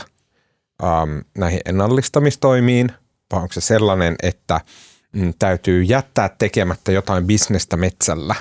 [1.37, 2.91] näihin ennallistamistoimiin,
[3.31, 4.61] vai onko se sellainen, että
[5.39, 8.35] täytyy jättää tekemättä jotain bisnestä metsällä,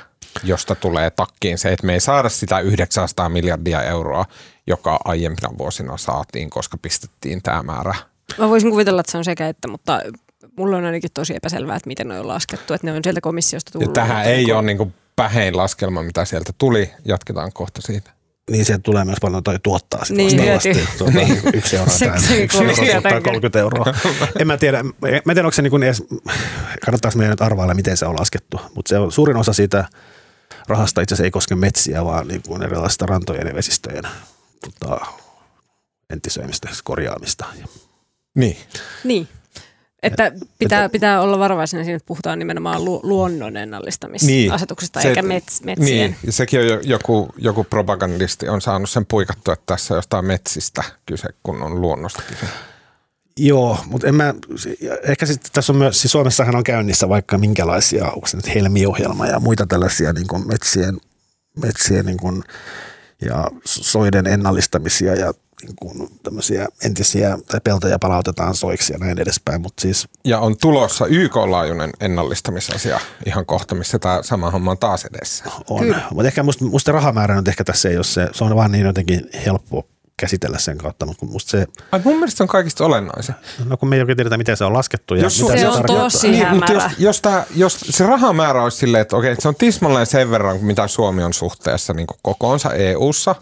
[0.44, 4.24] josta tulee takkiin se, että me ei saada sitä 900 miljardia euroa,
[4.66, 7.94] joka aiempina vuosina saatiin, koska pistettiin tämä määrä.
[8.38, 10.00] Mä voisin kuvitella, että se on sekä että, mutta
[10.56, 13.68] mulla on ainakin tosi epäselvää, että miten ne on laskettu, että ne on sieltä komissiosta
[13.68, 13.92] Ja tullut.
[13.92, 16.90] tähän Mutta ei niinku- ole niin pähein laskelma, mitä sieltä tuli.
[17.04, 18.10] Jatketaan kohta siitä.
[18.50, 20.88] Niin sieltä tulee myös paljon toi tuottaa sitä Niin, vastaavasti.
[20.98, 21.42] Tuota, Niin.
[21.54, 23.22] Yksi euro tai yksi euro tuottaa jotenkin.
[23.22, 23.84] 30 euroa.
[24.40, 26.02] En mä tiedä, mä en tiedä onko se niin kuin edes,
[26.84, 28.60] kannattaako meidän nyt arvailla, miten se on laskettu.
[28.74, 29.84] Mutta se on suurin osa siitä
[30.68, 34.04] rahasta itse asiassa ei koske metsiä, vaan niin kuin erilaisista rantojen ja vesistöjen
[34.60, 35.06] tota,
[36.10, 37.44] entisöimistä, korjaamista.
[38.34, 38.56] Niin.
[39.04, 39.28] Niin.
[40.02, 45.62] Että pitää, pitää olla varovaisena siinä, että puhutaan nimenomaan lu- luonnon ennallistamisasetuksesta, Se- eikä mets,
[45.62, 45.86] metsien.
[46.10, 49.98] Niin, ja sekin on jo, joku, joku propagandisti on saanut sen puikattua, että tässä on
[49.98, 52.46] jostain metsistä kyse, kun on luonnosta kyse.
[53.38, 54.34] Joo, mutta en mä,
[55.02, 59.26] ehkä sitten tässä on myös, siis Suomessahan on käynnissä vaikka minkälaisia, onko se nyt helmiohjelma
[59.26, 60.98] ja muita tällaisia niin kuin metsien,
[61.62, 62.44] metsien niin kuin,
[63.24, 69.60] ja soiden ennallistamisia ja niin kuin tämmöisiä entisiä tai peltoja palautetaan soiksi ja näin edespäin,
[69.60, 75.04] mutta siis Ja on tulossa YK-laajuinen ennallistamisasia ihan kohta, missä tämä sama homma on taas
[75.04, 75.44] edessä.
[75.70, 75.86] on.
[76.10, 78.86] Mutta ehkä musta, musta rahamäärä nyt ehkä tässä ei ole se, se on vaan niin
[78.86, 79.86] jotenkin helppo
[80.20, 83.34] käsitellä sen kautta, mutta kun musta se, Ai mun mielestä se on kaikista olennaisin.
[83.64, 85.66] no kun me ei oikein tiedetä, miten se on laskettu ja Jos mitä se se,
[85.68, 86.04] on tarkoittaa.
[86.10, 89.48] tosi- niin, mutta jos, jos, tää, jos se rahamäärä olisi silleen, että okei, että se
[89.48, 93.34] on tismalleen sen verran, mitä Suomi on suhteessa niin kokoonsa EU-ssa,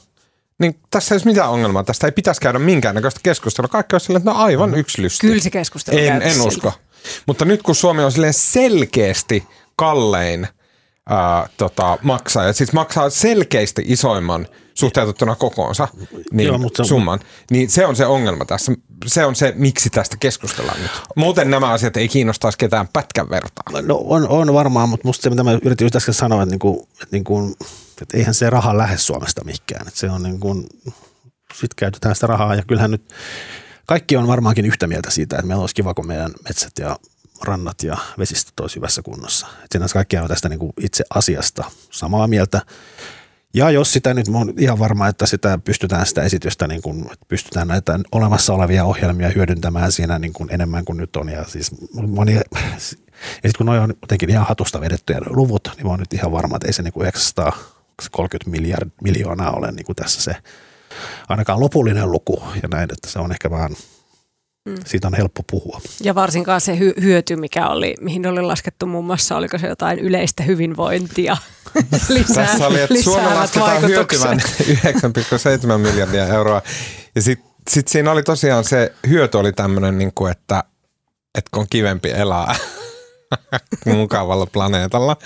[0.61, 1.85] niin tässä ei olisi mitään ongelmaa.
[1.85, 3.69] Tästä ei pitäisi käydä minkäännäköistä keskustelua.
[3.69, 5.27] Kaikki olisi silleen, että no aivan yksi lysti.
[5.27, 6.73] Kyllä se keskustelu En, en usko.
[7.27, 9.45] Mutta nyt kun Suomi on silleen selkeästi
[9.77, 10.49] kallein
[11.09, 15.89] ää, tota, maksaja, siis maksaa selkeästi isoimman suhteutettuna kokoonsa
[16.33, 18.73] niin Joo, mutta se on- summan, niin se on se ongelma tässä.
[19.07, 20.91] Se on se, miksi tästä keskustellaan nyt.
[21.17, 23.83] Muuten nämä asiat ei kiinnostaisi ketään pätkän vertaa.
[23.83, 26.89] No on, on varmaan, mutta musta se, mitä mä yritin just äsken sanoa, että, niinku,
[26.93, 27.57] että, niinku,
[28.03, 29.89] että eihän se raha lähde Suomesta mikään.
[29.89, 30.67] Että se on niin kuin,
[31.55, 33.13] sit käytetään sitä rahaa ja kyllähän nyt
[33.87, 36.99] kaikki on varmaankin yhtä mieltä siitä, että meillä olisi kiva, kun meidän metsät ja
[37.43, 39.47] rannat ja vesistöt olisi hyvässä kunnossa.
[39.47, 42.61] Että sinänsä kaikki on tästä niin kuin itse asiasta samaa mieltä.
[43.55, 47.01] Ja jos sitä nyt, mä oon ihan varma, että sitä pystytään sitä esitystä, niin kuin,
[47.13, 51.29] että pystytään näitä olemassa olevia ohjelmia hyödyntämään siinä niin kuin enemmän kuin nyt on.
[51.29, 52.43] Ja, siis moni, ja
[53.33, 56.57] sitten kun noi on jotenkin ihan hatusta vedettyjä luvut, niin mä oon nyt ihan varma,
[56.57, 57.07] että ei se niin kuin
[58.03, 60.37] 930 miljard, miljoonaa ole niin kuin tässä se
[61.29, 63.71] ainakaan lopullinen luku ja näin, että se on ehkä vähän,
[64.69, 64.75] mm.
[64.87, 65.81] siitä on helppo puhua.
[66.01, 69.99] Ja varsinkaan se hy- hyöty, mikä oli, mihin oli laskettu muun muassa, oliko se jotain
[69.99, 71.37] yleistä hyvinvointia
[72.09, 76.63] lisää, Tässä oli, että Suomen lisäävät lasketaan hyötyvän 9,7 miljardia euroa.
[77.15, 80.65] Ja sitten sit siinä oli tosiaan se hyöty oli tämmöinen, niin kuin, että,
[81.35, 82.55] että kun on kivempi elää
[83.87, 85.17] mukavalla planeetalla.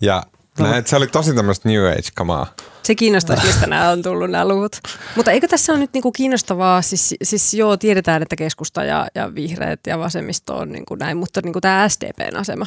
[0.00, 0.22] Ja
[0.58, 0.64] No.
[0.64, 2.46] näin, että se oli tosi tämmöistä New Age-kamaa.
[2.82, 4.80] Se kiinnostaisi, mistä nämä on tullut nämä luvut.
[5.16, 9.34] Mutta eikö tässä ole nyt niinku kiinnostavaa, siis, siis joo, tiedetään, että keskusta ja, ja
[9.34, 12.66] vihreät ja vasemmisto on niinku näin, mutta niinku tämä SDPn asema,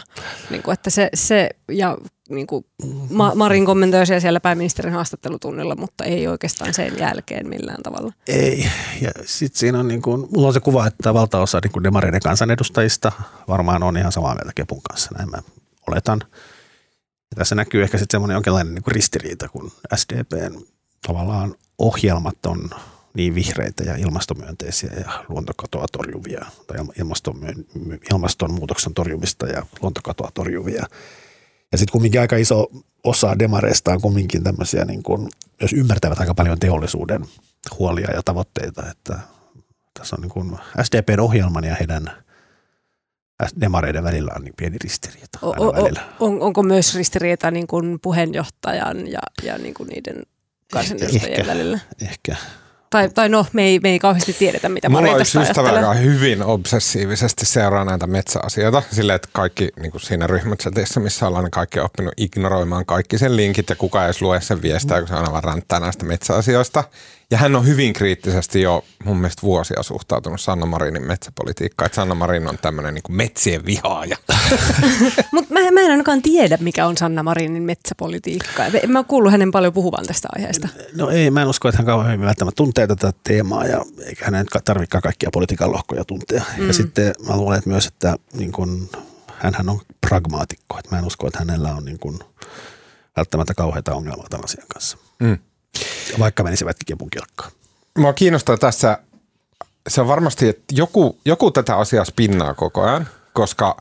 [0.49, 1.97] niinku, että se, se ja
[2.29, 2.65] niinku,
[3.09, 8.13] Ma- Marin kommentoi siellä pääministerin haastattelutunnilla, mutta ei oikeastaan sen jälkeen millään tavalla.
[8.27, 8.69] Ei.
[9.01, 12.21] Ja sitten siinä on niin kuin, mulla on se kuva, että valtaosa niin kuin demareiden
[12.21, 13.11] kansanedustajista
[13.47, 15.37] varmaan on ihan samaa mieltä Kepun kanssa, näin mä
[15.87, 16.21] oletan.
[17.31, 20.61] Ja tässä näkyy ehkä sitten semmoinen jonkinlainen niin kuin ristiriita, kun SDPn
[21.07, 22.69] tavallaan ohjelmat on
[23.13, 26.77] niin vihreitä ja ilmastomyönteisiä ja luontokatoa torjuvia tai
[28.11, 30.85] ilmastonmuutoksen torjumista ja luontokatoa torjuvia.
[31.71, 32.67] Ja sitten kumminkin aika iso
[33.03, 35.29] osa demareista on kumminkin tämmöisiä, niin kuin,
[35.61, 37.25] jos ymmärtävät aika paljon teollisuuden
[37.79, 39.19] huolia ja tavoitteita, että
[39.93, 42.11] tässä on niin kuin SDPn ohjelman ja heidän
[43.61, 46.01] demareiden välillä on niin pieni ristiriita O- aina o- välillä.
[46.19, 50.23] on, onko myös ristiriita niin kuin puheenjohtajan ja, ja niin kuin niiden
[50.73, 51.51] kansanedustajien Ehkä.
[51.51, 51.79] välillä?
[52.01, 52.35] Ehkä.
[52.89, 55.93] Tai, tai no, me ei, me ei kauheasti tiedetä, mitä Mulla on yksi ystävä, joka
[55.93, 58.83] hyvin obsessiivisesti seuraa näitä metsäasioita.
[58.91, 63.17] Silleen, että kaikki niin kuin siinä ryhmächatissa, missä ollaan, niin kaikki on oppinut ignoroimaan kaikki
[63.17, 66.05] sen linkit ja kuka ei edes lue sen viestiä, kun se aina vaan ränttää näistä
[66.05, 66.83] metsäasioista.
[67.31, 71.85] Ja hän on hyvin kriittisesti jo mun mielestä vuosia suhtautunut Sanna Marinin metsäpolitiikkaan.
[71.85, 74.17] Että Sanna Marin on tämmöinen niin metsien vihaaja.
[75.33, 78.65] Mutta mä, mä en ainakaan tiedä, mikä on Sanna Marinin metsäpolitiikka.
[78.65, 80.67] En mä oon kuullut hänen paljon puhuvan tästä aiheesta.
[80.95, 84.25] No ei, mä en usko, että hän kauhean hyvin välttämättä tuntee tätä teemaa ja eikä
[84.25, 86.43] hänen tarvitsekaan kaikkia politiikan lohkoja tuntea.
[86.57, 86.67] Mm.
[86.67, 88.89] Ja sitten mä luulen että myös, että niin kun,
[89.37, 90.79] hänhän on pragmaatikko.
[90.79, 92.19] Että mä en usko, että hänellä on niin kun,
[93.17, 94.97] välttämättä kauheita ongelmaa tämän asian kanssa.
[95.19, 95.37] Mm.
[96.19, 97.51] Vaikka menisivätkin kepun kelkkaan.
[97.97, 98.97] Mua kiinnostaa tässä,
[99.87, 103.77] se on varmasti, että joku, joku tätä asiaa spinnaa koko ajan, koska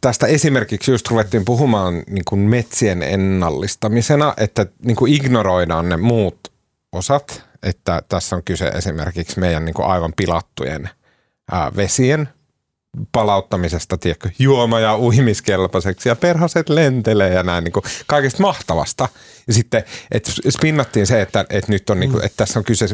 [0.00, 6.52] tästä esimerkiksi just ruvettiin puhumaan niin kuin metsien ennallistamisena, että niin kuin ignoroidaan ne muut
[6.92, 10.90] osat, että tässä on kyse esimerkiksi meidän niin kuin aivan pilattujen
[11.52, 12.28] ää, vesien
[13.12, 19.08] palauttamisesta, tiedätkö, juoma- ja uimiskelpoiseksi ja perhaset lentelee ja näin niin kuin kaikesta mahtavasta.
[19.46, 22.86] Ja sitten, että spinnattiin se, että, että nyt on niin kuin, että tässä on kyse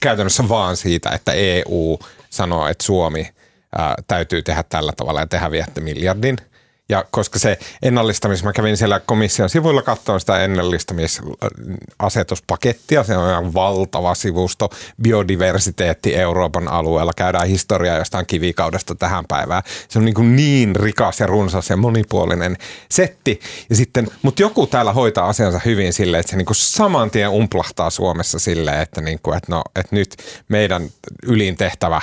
[0.00, 1.98] käytännössä vaan siitä, että EU
[2.30, 3.30] sanoo, että Suomi
[3.78, 6.36] ää, täytyy tehdä tällä tavalla ja tehdä viette miljardin–
[6.88, 13.54] ja koska se ennallistamis, mä kävin siellä komission sivuilla katsomaan sitä ennallistamisasetuspakettia, se on ihan
[13.54, 14.70] valtava sivusto,
[15.02, 19.62] biodiversiteetti Euroopan alueella, käydään historiaa jostain kivikaudesta tähän päivään.
[19.88, 22.56] Se on niin, kuin niin rikas ja runsas ja monipuolinen
[22.90, 23.40] setti.
[23.70, 27.30] Ja sitten, mutta joku täällä hoitaa asiansa hyvin silleen, että se niin kuin saman tien
[27.30, 30.16] umplahtaa Suomessa silleen, että, niin kuin, että, no, että nyt
[30.48, 30.88] meidän
[31.22, 32.00] ylin tehtävä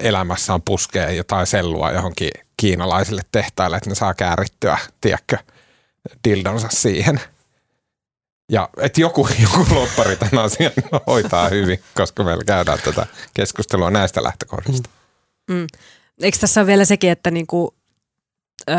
[0.00, 5.38] elämässään puskee jotain sellua johonkin kiinalaisille tehtaille, että ne saa käärittyä, tiedätkö,
[6.24, 7.20] dildonsa siihen.
[8.52, 10.72] Ja että joku, joku loppari tämän asian
[11.06, 14.90] hoitaa hyvin, koska meillä käydään tätä keskustelua näistä lähtökohdista.
[15.50, 15.56] Mm.
[15.56, 15.66] mm.
[16.22, 17.74] Eikö tässä ole vielä sekin, että niinku,
[18.70, 18.76] öö,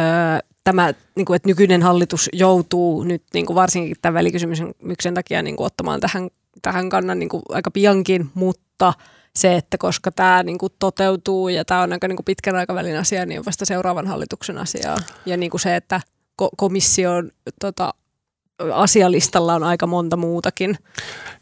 [0.63, 6.29] tämä, niinku, että nykyinen hallitus joutuu nyt niinku varsinkin tämän välikysymyksen takia niinku, ottamaan tähän,
[6.61, 8.93] tähän kannan niinku, aika piankin, mutta–
[9.35, 12.97] se, että koska tämä niin kuin toteutuu ja tämä on aika niin kuin pitkän aikavälin
[12.97, 14.97] asia, niin on vasta seuraavan hallituksen asiaa.
[15.25, 16.01] Ja niin kuin se, että
[16.41, 17.93] ko- komission tota,
[18.73, 20.77] asialistalla on aika monta muutakin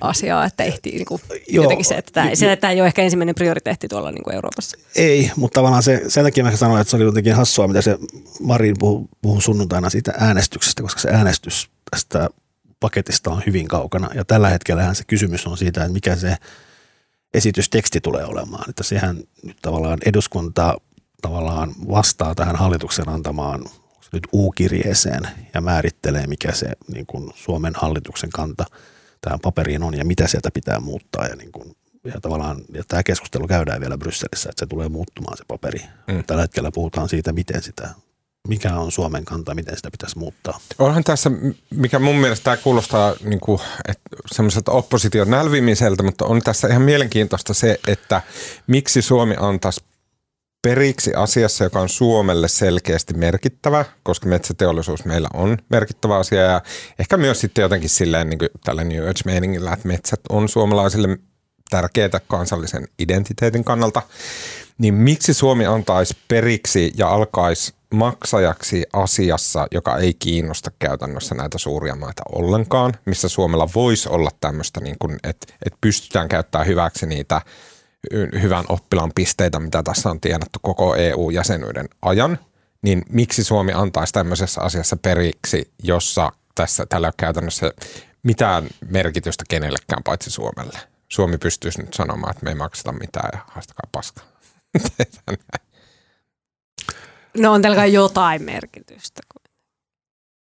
[0.01, 3.01] asiaa, että ehtii niin kuin, jotenkin se, että tämä, se, että tämä ei ole ehkä
[3.01, 4.77] ensimmäinen prioriteetti tuolla niin kuin Euroopassa.
[4.95, 7.97] Ei, mutta tavallaan se, sen takia mä sanoin, että se oli jotenkin hassua, mitä se
[8.39, 12.29] Marin puhui, puhui sunnuntaina siitä äänestyksestä, koska se äänestys tästä
[12.79, 14.09] paketista on hyvin kaukana.
[14.15, 16.35] Ja tällä hetkellä se kysymys on siitä, että mikä se
[17.33, 18.69] esitysteksti tulee olemaan.
[18.69, 20.77] Että sehän nyt tavallaan eduskunta
[21.21, 23.65] tavallaan vastaa tähän hallituksen antamaan
[24.13, 28.65] nyt U-kirjeeseen ja määrittelee, mikä se niin kuin Suomen hallituksen kanta
[29.21, 31.27] tähän paperiin on ja mitä sieltä pitää muuttaa.
[31.27, 35.37] Ja, niin kuin, ja tavallaan ja tämä keskustelu käydään vielä Brysselissä, että se tulee muuttumaan
[35.37, 35.79] se paperi.
[36.07, 36.23] Mm.
[36.27, 37.89] Tällä hetkellä puhutaan siitä, miten sitä
[38.47, 40.59] mikä on Suomen kanta, miten sitä pitäisi muuttaa?
[40.79, 41.31] Onhan tässä,
[41.69, 46.81] mikä mun mielestä tämä kuulostaa niin kuin, että semmoiselta opposition nälvimiseltä, mutta on tässä ihan
[46.81, 48.21] mielenkiintoista se, että
[48.67, 49.81] miksi Suomi antaisi
[50.61, 56.61] periksi asiassa, joka on Suomelle selkeästi merkittävä, koska metsäteollisuus meillä on merkittävä asia ja
[56.99, 61.17] ehkä myös sitten jotenkin silleen niin kuin tällä New Age-meiningillä, että metsät on suomalaisille
[61.69, 64.01] tärkeitä kansallisen identiteetin kannalta,
[64.77, 71.95] niin miksi Suomi antaisi periksi ja alkaisi maksajaksi asiassa, joka ei kiinnosta käytännössä näitä suuria
[71.95, 77.41] maita ollenkaan, missä Suomella voisi olla tämmöistä, niin kuin, että, että pystytään käyttämään hyväksi niitä
[78.41, 82.39] hyvän oppilaan pisteitä, mitä tässä on tienattu koko EU-jäsenyyden ajan,
[82.81, 87.71] niin miksi Suomi antaisi tämmöisessä asiassa periksi, jossa tässä tällä käytännössä
[88.23, 90.79] mitään merkitystä kenellekään paitsi Suomelle.
[91.09, 94.32] Suomi pystyisi nyt sanomaan, että me ei makseta mitään ja haastakaa paskaa.
[97.37, 99.21] No on tällä jotain merkitystä.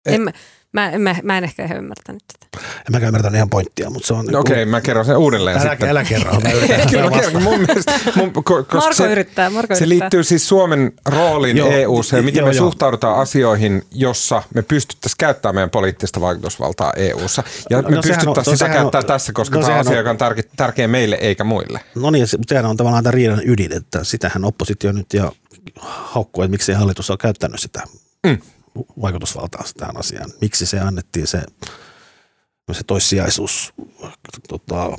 [0.05, 0.31] En, mä,
[0.73, 2.65] mä, mä en ehkä ihan ymmärtänyt tätä.
[2.77, 4.25] En mäkään ymmärtänyt ihan pointtia, mutta se on...
[4.25, 5.89] No Okei, okay, mä kerron sen uudelleen älä, sitten.
[5.89, 7.99] Älä kerro, mä yritän Kyllä mä kerron, mun mielestä...
[8.15, 8.31] Mun,
[8.73, 9.99] Marko se, yrittää, Marko Se yrittää.
[9.99, 12.65] liittyy siis Suomen rooliin EU-ssa ja miten joo, me joo.
[12.65, 17.43] suhtaudutaan asioihin, jossa me pystyttäisiin käyttämään meidän poliittista vaikutusvaltaa EU-ssa.
[17.69, 20.17] Ja no, me no, pystyttäisiin sitä käyttämään tässä, koska no, tämä on asia, joka on
[20.17, 21.79] tärke, tärkeä meille eikä muille.
[21.95, 25.31] No niin, sehän on tavallaan tämä riidan ydin, että sitähän oppositio nyt ja
[25.81, 27.83] haukkuu, että miksei hallitus ole käyttänyt sitä
[28.27, 28.37] mm.
[29.01, 30.31] Vaikutusvaltaa tähän asiaan.
[30.41, 31.41] Miksi se annettiin se,
[32.71, 33.73] se toissijaisuus
[34.47, 34.97] tota,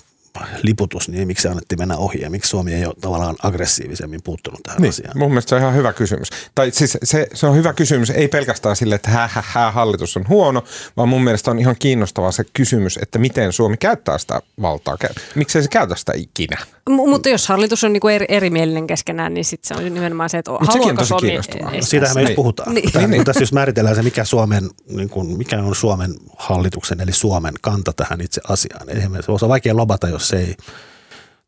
[0.62, 4.60] liputus, niin miksi se annettiin mennä ohi ja miksi Suomi ei ole tavallaan aggressiivisemmin puuttunut
[4.62, 5.18] tähän niin, asiaan?
[5.18, 6.28] Mun mielestä se on ihan hyvä kysymys.
[6.54, 10.16] Tai siis se, se on hyvä kysymys, ei pelkästään sille, että hä, hä, hä, hallitus
[10.16, 10.64] on huono,
[10.96, 14.96] vaan mun mielestä on ihan kiinnostavaa se kysymys, että miten Suomi käyttää sitä valtaa.
[15.34, 16.58] Miksi se käytä sitä ikinä?
[16.90, 20.38] M- mutta jos hallitus on niinku eri, erimielinen keskenään, niin sit se on nimenomaan se,
[20.38, 21.42] että Mut haluaako Suomi no,
[21.80, 22.74] Siitähän me just puhutaan.
[22.74, 22.92] Niin.
[22.92, 23.24] Tähän, niin.
[23.24, 27.92] Tässä jos määritellään se, mikä, Suomen, niin kuin, mikä on Suomen hallituksen, eli Suomen kanta
[27.92, 28.88] tähän itse asiaan.
[28.88, 30.56] Eihän se on vaikea lobata, jos se ei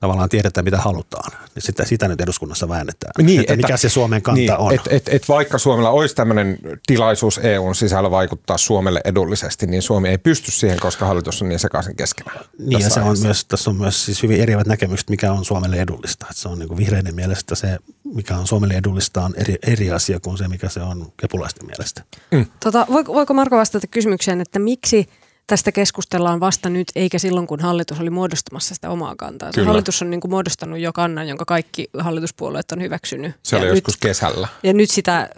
[0.05, 1.33] tavallaan tiedetään, mitä halutaan.
[1.55, 4.75] Niin sitä, sitä nyt eduskunnassa väännetään, niin, että, että mikä se Suomen kanta niin, on.
[4.75, 10.09] Et, et, et vaikka Suomella olisi tämmöinen tilaisuus EUn sisällä vaikuttaa Suomelle edullisesti, niin Suomi
[10.09, 12.45] ei pysty siihen, koska hallitus on niin sekaisin keskenään.
[12.59, 15.77] Niin ja se on myös, tässä on myös siis hyvin eriävät näkemykset, mikä on Suomelle
[15.77, 16.27] edullista.
[16.31, 17.79] Että se on niin kuin vihreiden mielestä se,
[18.14, 22.03] mikä on Suomelle edullista, on eri, eri asia kuin se, mikä se on kepulaisten mielestä.
[22.31, 22.47] Mm.
[22.61, 25.07] Tota, voiko Marko vastata kysymykseen, että miksi–
[25.46, 29.50] tästä keskustellaan vasta nyt, eikä silloin, kun hallitus oli muodostamassa sitä omaa kantaa.
[29.54, 29.66] Kyllä.
[29.66, 33.33] Hallitus on niin kuin muodostanut jo kannan, jonka kaikki hallituspuolueet on hyväksynyt.
[33.42, 34.48] Se oli ja joskus nyt, kesällä.
[34.62, 35.30] Ja nyt sitä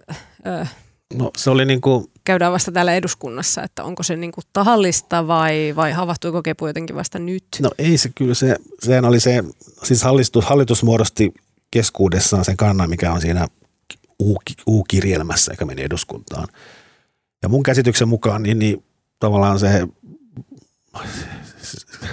[0.47, 0.67] ö,
[1.15, 2.07] no, se oli niin kuin...
[2.25, 6.97] käydään vasta täällä eduskunnassa, että onko se niin kuin tahallista vai, vai havahtuiko kepu jotenkin
[6.97, 7.45] vasta nyt?
[7.61, 9.45] No ei se kyllä, se, sehän oli se,
[9.83, 11.35] siis hallitus, hallitus muodosti
[11.71, 13.47] keskuudessaan sen kannan, mikä on siinä
[14.67, 16.49] U-kirjelmässä eikä meni eduskuntaan.
[17.43, 18.85] Ja mun käsityksen mukaan niin, niin
[19.19, 19.87] tavallaan se,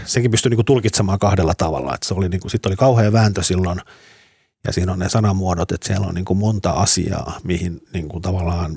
[0.06, 1.98] sekin pystyi niin kuin tulkitsemaan kahdella tavalla.
[2.04, 3.82] Se oli, niin kuin, sitten oli kauhea vääntö silloin
[4.68, 8.22] ja siinä on ne sanamuodot, että siellä on niin kuin monta asiaa, mihin niin kuin
[8.22, 8.76] tavallaan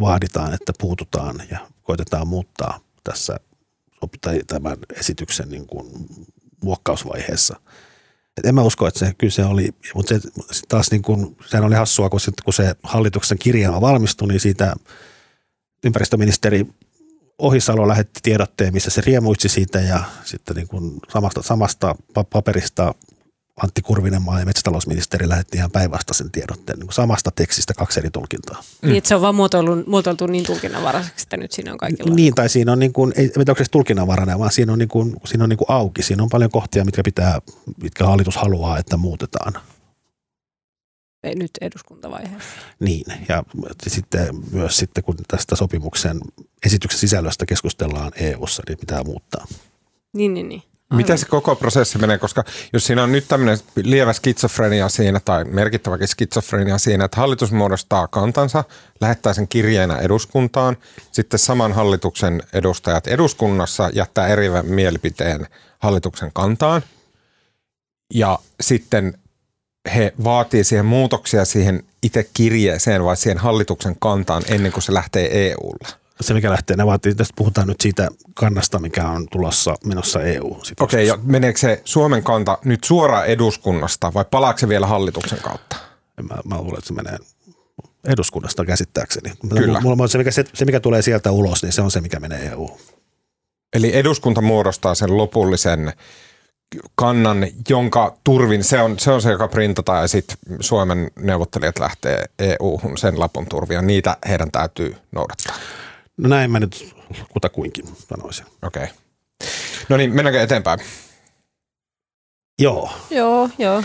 [0.00, 3.40] vaaditaan, että puututaan ja koitetaan muuttaa tässä
[4.20, 5.86] tai tämän esityksen niin kuin
[6.62, 7.60] muokkausvaiheessa.
[8.36, 10.14] Et en mä usko, että se kyllä se oli, mutta
[10.50, 14.40] se taas niin kuin, sehän oli hassua, kun, sit, kun se hallituksen kirjelmä valmistui, niin
[14.40, 14.74] siitä
[15.84, 16.66] ympäristöministeri
[17.40, 21.94] Ohisalo lähetti tiedotteen, missä se riemuitsi siitä ja sitten niin kuin samasta, samasta
[22.30, 22.94] paperista
[23.62, 28.62] Antti Kurvinen maa- ja metsätalousministeri lähetti ihan päinvastaisen tiedotteen niin samasta tekstistä kaksi eri tulkintaa.
[28.82, 28.88] Mm.
[28.88, 32.14] Niin, että se on vaan muotoiltu, muotoiltu niin tulkinnanvaraiseksi, että nyt siinä on kaikilla.
[32.14, 35.16] Niin, tai siinä on niin kuin, ei onko se tulkinnanvarainen, vaan siinä on, niin kuin,
[35.24, 36.02] siinä on niin kuin auki.
[36.02, 37.40] Siinä on paljon kohtia, mitkä, pitää,
[37.82, 39.52] mitkä hallitus haluaa, että muutetaan.
[41.24, 42.50] Nyt eduskuntavaiheessa.
[42.80, 43.42] Niin, ja
[43.88, 46.20] sitten myös sitten, kun tästä sopimuksen
[46.66, 49.46] esityksen sisällöstä keskustellaan EU-ssa, niin pitää muuttaa.
[50.12, 50.62] Niin, niin, niin.
[50.94, 55.44] Miten se koko prosessi menee, koska jos siinä on nyt tämmöinen lievä skitsofrenia siinä tai
[55.44, 58.64] merkittäväkin skitsofrenia siinä, että hallitus muodostaa kantansa,
[59.00, 60.76] lähettää sen kirjeenä eduskuntaan,
[61.12, 65.46] sitten saman hallituksen edustajat eduskunnassa jättää erivän mielipiteen
[65.78, 66.82] hallituksen kantaan
[68.14, 69.18] ja sitten
[69.94, 75.48] he vaatii siihen muutoksia siihen itse kirjeeseen vai siihen hallituksen kantaan ennen kuin se lähtee
[75.48, 80.22] EUlla se, mikä lähtee, ne vaatii, tästä puhutaan nyt siitä kannasta, mikä on tulossa menossa
[80.22, 80.52] EU.
[80.52, 85.38] Okei, okay, ja meneekö se Suomen kanta nyt suoraan eduskunnasta vai palaako se vielä hallituksen
[85.38, 85.76] kautta?
[86.22, 87.18] Mä, mä luulen, että se menee
[88.04, 89.32] eduskunnasta käsittääkseni.
[89.48, 89.80] Kyllä.
[89.80, 92.48] Mulla, se, mikä, se, se, mikä tulee sieltä ulos, niin se on se, mikä menee
[92.48, 92.78] EU.
[93.72, 95.92] Eli eduskunta muodostaa sen lopullisen
[96.94, 102.24] kannan, jonka turvin, se on se, on se joka printataan ja sitten Suomen neuvottelijat lähtee
[102.38, 105.56] EU-hun sen lapun turvin niitä heidän täytyy noudattaa.
[106.16, 106.94] No näin mä nyt
[107.28, 108.46] kutakuinkin sanoisin.
[108.62, 108.84] Okei.
[108.84, 108.96] Okay.
[109.88, 110.80] No niin, mennäänkö eteenpäin?
[112.60, 112.90] Joo.
[113.10, 113.82] Joo, joo.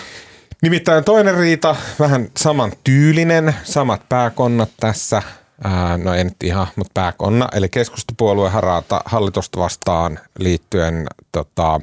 [0.62, 5.22] Nimittäin toinen riita, vähän saman tyylinen, samat pääkonnat tässä.
[5.64, 7.48] Ää, no en nyt ihan, mutta pääkonna.
[7.54, 11.82] Eli keskustapuolue harata hallitusta vastaan liittyen tota,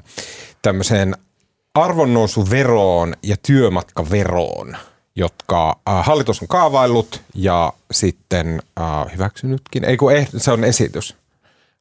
[0.63, 1.17] tämmöiseen
[1.75, 4.77] arvonnousuveroon ja työmatkaveroon–
[5.17, 9.85] jotka äh, hallitus on kaavaillut ja sitten äh, hyväksynytkin.
[9.85, 11.17] Ei kun eh, se on esitys.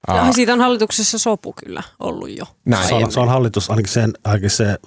[0.10, 2.46] Äh, siitä on hallituksessa sopu kyllä ollut jo.
[2.66, 2.88] Näin.
[2.88, 4.78] Se, on, se on hallitus, ainakin, sen, ainakin se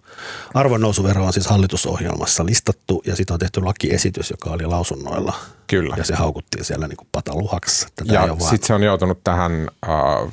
[0.55, 5.35] arvonnousuvero on siis hallitusohjelmassa listattu ja sitten on tehty lakiesitys, joka oli lausunnoilla.
[5.67, 5.95] Kyllä.
[5.99, 7.87] Ja se haukuttiin siellä niin kuin pataluhaksi.
[7.97, 10.33] Tätä ja sitten se on joutunut tähän äh,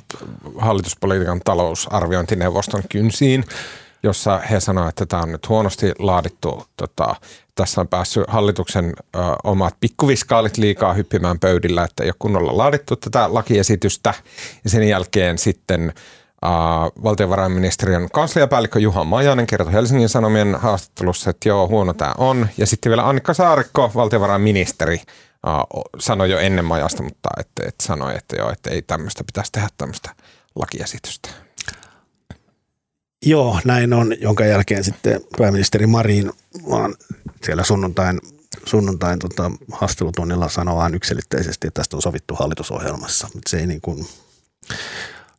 [0.58, 3.46] hallituspolitiikan talousarviointineuvoston kynsiin
[4.04, 6.66] jossa he sanoivat, että tämä on nyt huonosti laadittu.
[6.78, 7.16] Tota,
[7.56, 12.96] tässä on päässyt hallituksen ö, omat pikkuviskaalit liikaa hyppimään pöydillä, että ei ole kunnolla laadittu
[12.96, 14.14] tätä lakiesitystä.
[14.64, 15.94] Ja sen jälkeen sitten
[16.46, 22.48] Uh, valtiovarainministeriön kansliapäällikkö Juha Majanen kertoi Helsingin Sanomien haastattelussa, että joo, huono tämä on.
[22.58, 25.02] Ja sitten vielä Annika Saarikko, valtiovarainministeri,
[26.00, 29.68] sanoi jo ennen Majasta, mutta että, että sanoi, että joo, että ei tämmöistä pitäisi tehdä
[29.78, 30.10] tämmöistä
[30.56, 31.30] lakiesitystä.
[33.26, 36.32] Joo, näin on, jonka jälkeen sitten pääministeri Marin
[36.70, 36.96] vaan
[37.44, 38.20] siellä sunnuntain,
[38.66, 43.28] sunnuntain tota, haastelutunnilla sanoi vain yksilitteisesti, että tästä on sovittu hallitusohjelmassa.
[43.48, 44.08] Se ei niin kuin,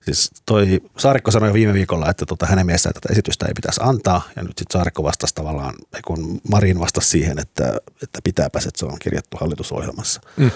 [0.04, 3.80] siis toi Saarikko sanoi jo viime viikolla, että tota, hänen mielestään tätä esitystä ei pitäisi
[3.84, 8.78] antaa, ja nyt sitten Saarikko vastasi tavallaan, kun Marin vastasi siihen, että, että pitääpäs, että
[8.78, 10.20] se on kirjattu hallitusohjelmassa.
[10.36, 10.50] Mm.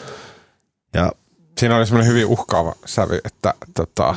[0.94, 1.12] Ja,
[1.58, 4.14] Siinä oli semmoinen hyvin uhkaava sävy, että tota,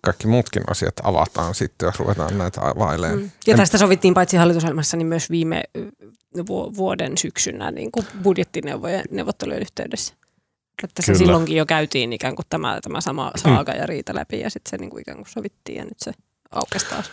[0.00, 3.20] kaikki muutkin asiat avataan sitten, jos ruvetaan näitä availemaan.
[3.20, 3.30] Mm.
[3.46, 5.62] Ja tästä sovittiin paitsi hallitusohjelmassa, niin myös viime
[6.76, 10.14] vuoden syksynä niin kuin budjettineuvojen neuvottelujen yhteydessä.
[10.84, 14.50] Että se silloinkin jo käytiin ikään kuin tämä, tämä sama saaga ja riita läpi ja
[14.50, 16.12] sitten se niin kuin ikään kuin sovittiin ja nyt se
[16.50, 17.10] aukesi taas.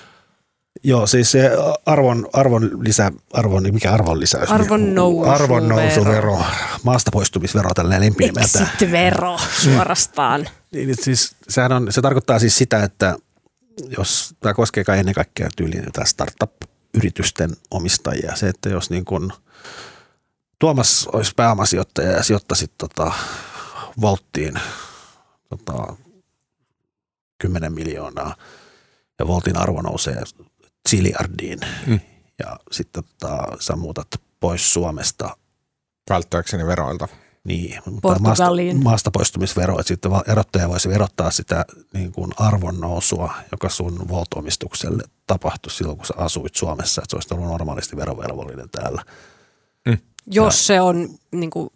[0.83, 1.51] Joo, siis se
[1.85, 4.51] arvon, arvon lisä, arvon, mikä arvon lisäys?
[4.51, 5.33] Arvon nousuvero.
[5.33, 6.39] Arvon nousuvero,
[6.83, 8.59] maasta poistumisvero, tällainen lempinimeltä.
[8.59, 10.49] Exit-vero suorastaan.
[10.85, 13.17] Niin, siis, sehän on, se tarkoittaa siis sitä, että
[13.97, 19.31] jos tämä koskee kai ennen kaikkea tyyliin jotain startup-yritysten omistajia, se, että jos niin kuin
[20.59, 23.11] Tuomas olisi pääomasijoittaja ja sijoittaisi tota
[24.01, 24.59] Volttiin
[25.49, 25.95] tota,
[27.37, 28.35] 10 miljoonaa
[29.19, 30.23] ja Voltin arvo nousee
[30.89, 31.99] ziliardiin mm.
[32.39, 34.07] ja sitten tota, sä muutat
[34.39, 35.37] pois Suomesta.
[36.09, 37.07] Välttääkseni veroilta.
[37.47, 38.45] Niin, mutta maasta,
[38.83, 45.71] maasta poistumisvero, että sitten erottaja voisi verottaa sitä niin kuin arvonnousua, joka sun Volt-omistukselle tapahtui
[45.71, 49.03] silloin, kun sä asuit Suomessa, että se olisi ollut normaalisti verovelvollinen täällä.
[49.85, 49.97] Mm.
[50.31, 51.69] jos se on, niin kuin,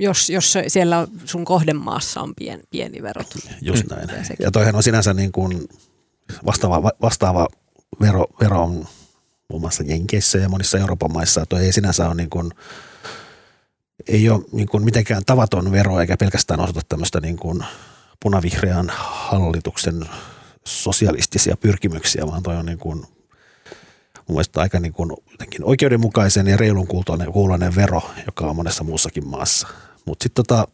[0.00, 3.34] jos, jos se, siellä sun kohdemaassa on pien, pieni verot.
[3.62, 4.08] Just näin.
[4.08, 5.68] Ja, ja toihan on sinänsä niin kuin
[6.46, 7.48] vastaava, vastaava
[8.00, 8.86] vero, vero on
[9.48, 11.46] muun muassa Jenkeissä ja monissa Euroopan maissa.
[11.46, 12.52] Tuo ei sinänsä ole niin kuin,
[14.08, 17.64] ei ole niin kuin mitenkään tavaton vero eikä pelkästään osoita tämmöistä niin kuin
[18.20, 20.08] punavihreän hallituksen
[20.64, 22.98] sosialistisia pyrkimyksiä, vaan toi on niin kuin
[24.28, 25.12] mun mielestä aika niin kuin
[25.62, 26.86] oikeudenmukaisen ja reilun
[27.32, 29.68] kuuloinen vero, joka on monessa muussakin maassa.
[30.04, 30.68] Mutta sitten tota,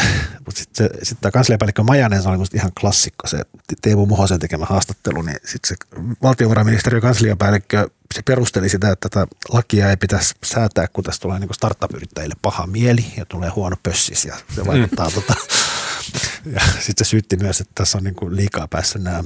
[0.46, 3.42] mutta sitten sit tämä kansliapäällikkö Majanen, se oli musta ihan klassikko, se
[3.82, 5.74] Teemu Muhosen tekemä haastattelu, niin sitten se
[6.22, 11.54] valtiovarainministeriön kansliapäällikkö, se perusteli sitä, että tätä lakia ei pitäisi säätää, kun tässä tulee niin
[11.54, 15.14] startup-yrittäjille paha mieli ja tulee huono pössis ja se vaikuttaa mm.
[15.14, 15.34] tota,
[16.54, 19.24] ja sitten se syytti myös, että tässä on niin kuin liikaa päässyt nämä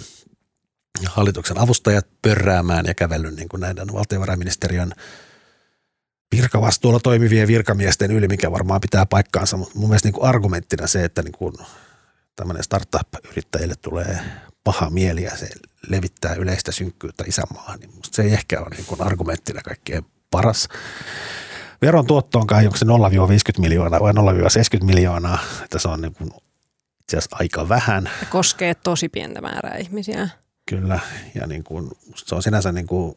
[1.07, 4.93] hallituksen avustajat pörräämään ja kävellyt niin kuin näiden valtiovarainministeriön
[6.37, 11.05] virkavastuulla toimivien virkamiesten yli, mikä varmaan pitää paikkaansa, mutta mun mielestä niin kuin argumenttina se,
[11.05, 11.55] että niin kuin
[12.37, 14.19] tämmöinen startup-yrittäjille tulee
[14.65, 15.49] paha mieli ja se
[15.89, 20.69] levittää yleistä synkkyyttä isänmaahan, niin musta se ei ehkä ole niin kuin argumenttina kaikkein paras.
[21.83, 22.89] Veron tuotto on kai onko se 0-50
[23.61, 26.31] miljoonaa vai 0-70 miljoonaa, että se on niin kuin
[27.01, 28.11] itse asiassa aika vähän.
[28.21, 30.29] Se koskee tosi pientä määrää ihmisiä.
[30.69, 31.01] Kyllä,
[31.35, 33.17] ja niin kuin, se on sinänsä niin kuin,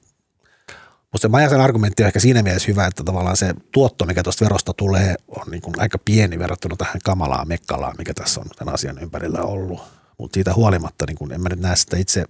[1.12, 4.46] mutta se Majasen argumentti on ehkä siinä mielessä hyvä, että tavallaan se tuotto, mikä tuosta
[4.46, 8.74] verosta tulee, on niin kuin aika pieni verrattuna tähän kamalaan mekkalaan, mikä tässä on tämän
[8.74, 9.82] asian ympärillä ollut.
[10.18, 12.26] Mutta siitä huolimatta, niin kuin en mä nyt näe sitä itse,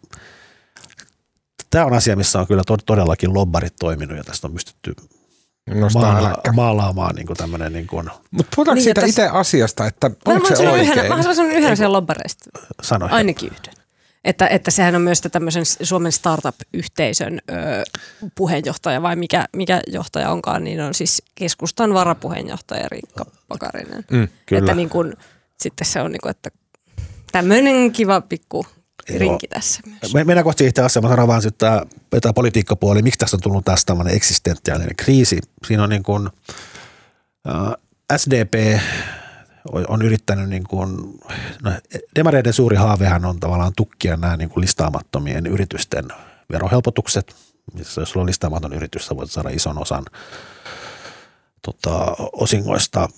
[1.69, 4.95] tämä on asia, missä on kyllä todellakin lobbarit toiminut ja tästä on pystytty
[5.93, 7.73] maala- maalaamaan niin tämmöinen.
[7.73, 8.09] Niin kuin.
[8.31, 10.91] Mutta puhutaanko niin, siitä itse asiasta, että onko se oikein?
[10.91, 12.49] Yhden, mä haluaisin yhden sen lobbareista.
[12.81, 13.07] Sano.
[13.11, 13.78] Ainakin yhden.
[14.23, 17.53] Että, että sehän on myös tämmöisen Suomen startup-yhteisön ö,
[18.35, 24.05] puheenjohtaja vai mikä, mikä johtaja onkaan, niin on siis keskustan varapuheenjohtaja Riikka Pakarinen.
[24.11, 24.59] Mm, kyllä.
[24.59, 25.13] Että niin kun,
[25.59, 26.49] sitten se on niin kuin, että
[27.31, 28.65] tämmöinen kiva pikku
[29.17, 30.13] rinki tässä myös.
[30.13, 31.85] Me, mennään kohti itse asiassa, mä sanon vaan että
[32.21, 35.39] tämä politiikkapuoli, miksi tästä on tullut tästä tämmöinen eksistentiaalinen kriisi.
[35.67, 36.29] Siinä on niin kuin,
[37.47, 37.73] äh,
[38.17, 38.79] SDP
[39.87, 41.19] on yrittänyt, niin kuin,
[41.63, 41.71] no,
[42.15, 46.05] demareiden suuri haavehan on tavallaan tukkia nämä niin kuin listaamattomien yritysten
[46.51, 47.35] verohelpotukset.
[47.73, 50.05] Missä jos sulla on listaamaton yritys, sä voit saada ison osan
[51.61, 53.09] tota, osingoista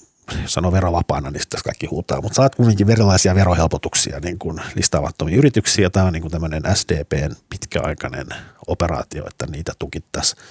[0.46, 5.90] sano verovapaana, niin sitten kaikki huutaa, mutta saat kuitenkin erilaisia verohelpotuksia niin kuin listaamattomia yrityksiä.
[5.90, 8.28] Tämä on niin kuin tämmöinen SDPn pitkäaikainen
[8.68, 10.44] operaatio, että niitä tukittaisiin.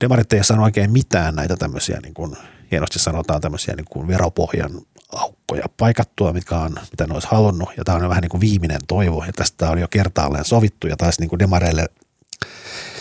[0.00, 2.36] Demarit ei sano oikein mitään näitä tämmöisiä, niin kuin,
[2.70, 4.70] hienosti sanotaan tämmöisiä niin kuin veropohjan
[5.12, 7.68] aukkoja paikattua, mitkä on, mitä ne olisi halunnut.
[7.76, 10.96] Ja tämä on vähän niin kuin viimeinen toivo, ja tästä on jo kertaalleen sovittu, ja
[10.96, 11.86] taas niin kuin demareille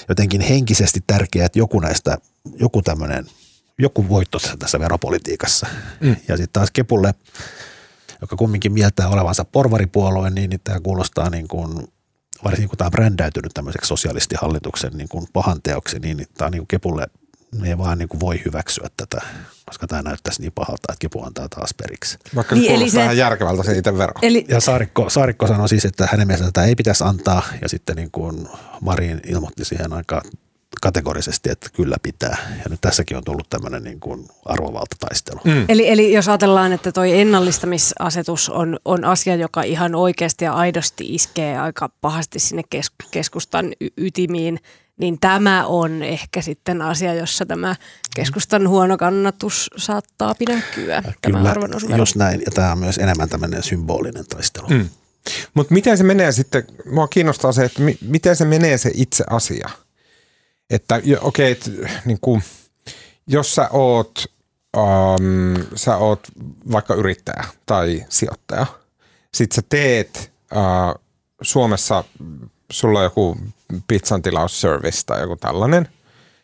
[0.09, 2.17] jotenkin henkisesti tärkeää, että joku näistä,
[2.59, 3.25] joku tämmöinen,
[3.79, 5.67] joku voitto tässä veropolitiikassa.
[5.99, 6.15] Mm.
[6.27, 7.13] Ja sitten taas Kepulle,
[8.21, 11.87] joka kumminkin mieltää olevansa porvaripuolue, niin, niin tämä kuulostaa niin kuin,
[12.43, 16.61] varsinkin kun tämä on brändäytynyt tämmöiseksi sosialistihallituksen niin kuin pahanteoksi, niin, niin tämä on niin
[16.61, 17.07] kuin Kepulle
[17.65, 19.21] ei vaan niin kuin voi hyväksyä tätä,
[19.65, 22.17] koska tämä näyttäisi niin pahalta, että kipu antaa taas periksi.
[22.35, 24.13] Vaikka niin, eli se vähän järkevältä se itse vero.
[24.21, 24.45] Eli...
[24.49, 28.11] Ja Saarikko, Saarikko sanoi siis, että hänen mielestään tätä ei pitäisi antaa, ja sitten niin
[28.11, 28.47] kuin
[28.81, 30.21] Marin ilmoitti siihen aika
[30.81, 32.37] kategorisesti, että kyllä pitää.
[32.57, 35.39] Ja nyt tässäkin on tullut tämmöinen niin kuin arvovaltataistelu.
[35.43, 35.65] Mm.
[35.69, 41.15] Eli, eli jos ajatellaan, että toi ennallistamisasetus on, on asia, joka ihan oikeasti ja aidosti
[41.15, 42.63] iskee aika pahasti sinne
[43.11, 44.59] keskustan y- ytimiin,
[44.97, 47.75] niin tämä on ehkä sitten asia, jossa tämä
[48.15, 51.03] keskustan huono kannatus saattaa pidäkkyä.
[51.21, 51.55] Kyllä,
[51.97, 52.41] jos näin.
[52.45, 54.67] Ja tämä on myös enemmän tämmöinen symbolinen taistelu.
[54.67, 54.89] Mm.
[55.53, 59.23] Mutta miten se menee sitten, mua kiinnostaa se, että mi- miten se menee se itse
[59.29, 59.69] asia.
[60.69, 62.43] Että okei, okay, niin kuin,
[63.27, 64.25] jos sä oot,
[64.77, 66.27] um, sä oot
[66.71, 68.65] vaikka yrittäjä tai sijoittaja,
[69.33, 71.01] sit sä teet uh,
[71.41, 72.03] Suomessa,
[72.71, 73.37] sulla on joku
[73.87, 75.87] pizzan tilausservice tai joku tällainen.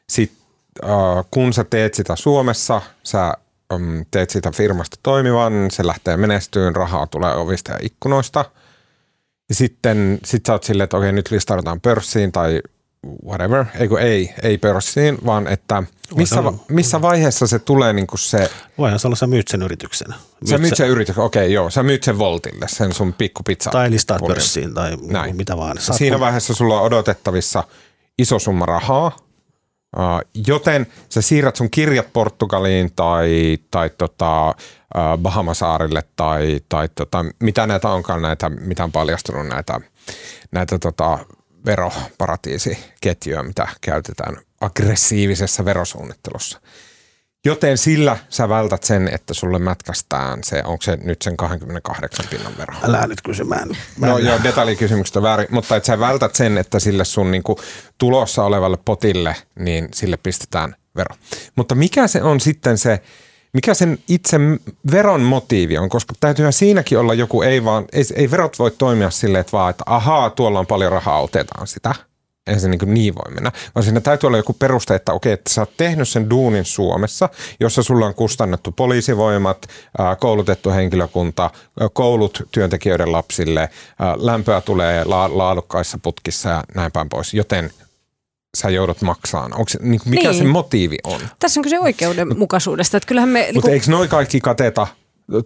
[0.10, 0.38] Sitten
[0.84, 3.34] uh, kun sä teet sitä Suomessa, sä
[3.74, 8.46] um, teet sitä firmasta toimivan, se lähtee menestyyn, rahaa tulee ovista ja ikkunoista.
[9.50, 12.62] Ja sitten sit sä oot silleen, että okei, nyt listaudutaan pörssiin tai
[13.26, 15.84] whatever, eikö ei, ei pörssiin, vaan että
[16.16, 18.50] missä, va, missä vaiheessa se tulee niin kuin se...
[18.78, 20.08] Voihan se olla, sä myyt sen yrityksen.
[20.08, 23.70] Myyt sä myyt sen yrityksen, okei okay, joo, sä myyt sen Voltille, sen sun pikkupizza.
[23.72, 25.36] Tai listaat pörssiin tai Näin.
[25.36, 25.78] mitä vaan.
[25.80, 27.64] Saat Siinä vaiheessa sulla on odotettavissa
[28.18, 29.18] iso summa rahaa,
[30.48, 34.56] joten sä siirrät sun kirjat Portugaliin tai, tai tota,
[35.18, 39.82] Bahamasaarille tai, tai tota, mitä näitä onkaan näitä, mitä on paljastunut näitä,
[40.52, 41.20] näitä tota,
[41.66, 46.60] veroparatiisiketjuja, mitä käytetään aggressiivisessa verosuunnittelussa.
[47.46, 52.58] Joten sillä sä vältät sen, että sulle mätkästään se, onko se nyt sen 28 pinnan
[52.58, 52.74] vero.
[52.84, 53.70] Älä nyt kysymään.
[53.98, 57.60] Mä No joo, detaljikysymykset on väärin, mutta että sä vältät sen, että sille sun niinku
[57.98, 61.16] tulossa olevalle potille, niin sille pistetään vero.
[61.56, 63.02] Mutta mikä se on sitten se,
[63.54, 64.38] mikä sen itse
[64.92, 69.10] veron motiivi on, koska täytyyhän siinäkin olla joku, ei vaan, ei, ei verot voi toimia
[69.10, 71.96] silleen, että vaan, että ahaa, tuolla on paljon rahaa, otetaan sitä.
[72.48, 75.54] Ei se niin, niin voi mennä, vaan siinä täytyy olla joku peruste, että okei, että
[75.54, 77.30] sä oot tehnyt sen duunin Suomessa,
[77.60, 79.68] jossa sulla on kustannettu poliisivoimat,
[80.20, 81.50] koulutettu henkilökunta,
[81.94, 83.70] koulut työntekijöiden lapsille,
[84.16, 87.72] lämpöä tulee la- laadukkaissa putkissa ja näin päin pois, joten
[88.58, 89.54] sä joudut maksamaan.
[89.54, 90.38] Onko se, niin kuin, mikä Niin.
[90.38, 91.22] se motiivi on?
[91.40, 92.98] Tässä on kyse oikeudenmukaisuudesta.
[92.98, 94.88] Että kyllähän me, Mutta niinku, eikö noi kaikki kateta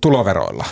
[0.01, 0.65] tuloveroilla?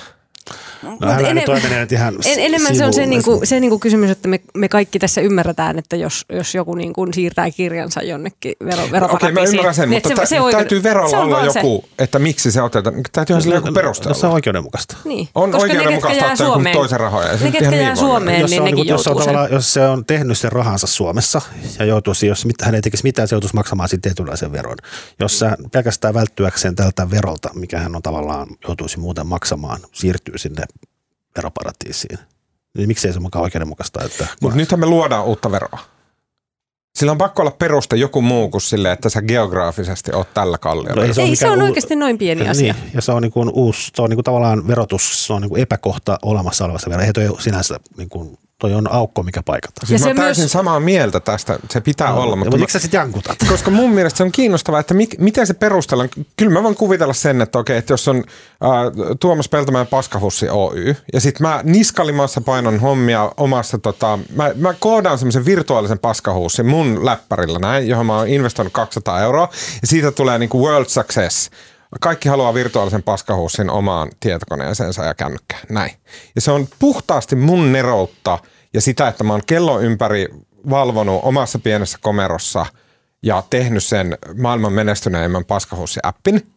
[0.99, 3.59] No älä nyt enem- toi menee nyt ihan en, enemmän se on se, niinku, se
[3.59, 8.01] niinku kysymys, että me, me kaikki tässä ymmärretään, että jos, jos joku niinku siirtää kirjansa
[8.03, 9.33] jonnekin vero, Okei, veroparatiisiin.
[9.36, 11.53] mä ymmärrän sen, niin mutta että tä- se oikeuden- täytyy verolla se on olla vaan
[11.53, 11.59] se.
[11.59, 12.95] joku, että miksi se otetaan.
[13.11, 14.27] Täytyyhän sillä joku No, se perustella.
[14.27, 14.97] on oikeudenmukaista.
[15.05, 15.27] Niin.
[15.36, 17.38] On Koska ne, oikeudenmukaista jää ottaa Suomeen, toisen rahoja.
[17.38, 17.95] Se ne, ketkä ihan jää.
[17.95, 19.53] Suomeen, jos, niin se on, nekin niin jos, se on joutuu sen.
[19.55, 21.41] jos se on tehnyt sen rahansa Suomessa
[21.79, 24.75] ja joutuisi, jos hän ei tekisi mitään, se joutuisi maksamaan siitä tietynlaisen veron.
[25.19, 30.63] Jos sä pelkästään välttyäkseen tältä verolta, mikä hän on tavallaan joutuisi muuten maksamaan, siirtyy sinne
[31.36, 32.19] veroparatiisiin.
[32.77, 35.79] Niin miksei se mukaan oikeudenmukaista, että Mutta nythän me luodaan uutta veroa.
[36.97, 40.95] Sillä on pakko olla peruste joku muu kuin sille, että sä geograafisesti oot tällä kalliolla.
[40.95, 42.73] No ei Ei, se mikään on uu- oikeasti noin pieni asia.
[42.73, 45.41] Niin, ja se on niin kuin uusi, se on niin kuin tavallaan verotus, se on
[45.41, 47.07] niin kuin epäkohta olemassa olevassa verossa.
[47.07, 49.87] Ei toi sinänsä, niin kuin, toi on aukko, mikä paikataan.
[49.87, 52.35] Siis Ja mä oon täysin myös- samaa mieltä tästä, se pitää olla.
[52.35, 53.37] mutta miksi sä sitten jankutat?
[53.49, 56.09] Koska mun mielestä se on kiinnostavaa, että mik, miten se perustellaan.
[56.37, 60.95] Kyllä mä voin kuvitella sen, että okei, että jos on äh, Tuomas Peltomäen Paskahussi Oy,
[61.13, 67.05] ja sitten mä niskalimassa painon hommia omassa, tota, mä, mä koodaan semmoisen virtuaalisen paskahussin mun
[67.05, 69.49] läppärillä näin, johon mä oon investoinut 200 euroa,
[69.81, 71.49] ja siitä tulee niinku world success.
[72.01, 75.61] Kaikki haluaa virtuaalisen paskahussin omaan tietokoneeseensa ja kännykkään.
[75.69, 75.91] Näin.
[76.35, 78.39] Ja se on puhtaasti mun neroutta
[78.73, 80.27] ja sitä, että mä oon kellon ympäri
[80.69, 82.65] valvonut omassa pienessä komerossa
[83.23, 86.47] ja tehnyt sen maailman menestyneimmän paskahussi-appin.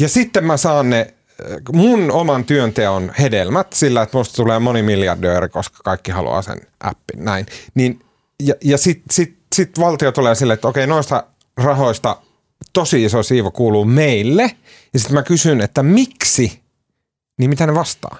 [0.00, 5.48] Ja sitten mä saan ne äh, mun oman työnteon hedelmät sillä, että musta tulee monimiljardööri,
[5.48, 7.24] koska kaikki haluaa sen appin.
[7.24, 7.46] Näin.
[7.74, 8.00] Niin,
[8.42, 11.24] ja ja sitten sit, sit valtio tulee silleen, että okei, noista
[11.56, 12.16] rahoista
[12.74, 14.50] tosi iso siivo kuuluu meille.
[14.92, 16.60] Ja sitten mä kysyn, että miksi,
[17.38, 18.16] niin mitä ne vastaa?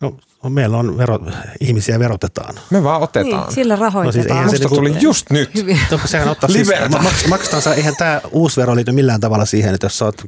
[0.00, 1.18] No, no, meillä on vero,
[1.60, 2.54] ihmisiä verotetaan.
[2.70, 3.42] Me vaan otetaan.
[3.46, 4.38] Niin, sillä rahoitetaan.
[4.38, 5.54] eihän se Musta niinku- tuli just nyt.
[5.54, 5.80] Hyvin.
[5.90, 6.68] No, sehän ottaa siis,
[7.02, 10.24] maks, maksetaan, sä- eihän tämä uusi vero liity millään tavalla siihen, että jos sä oot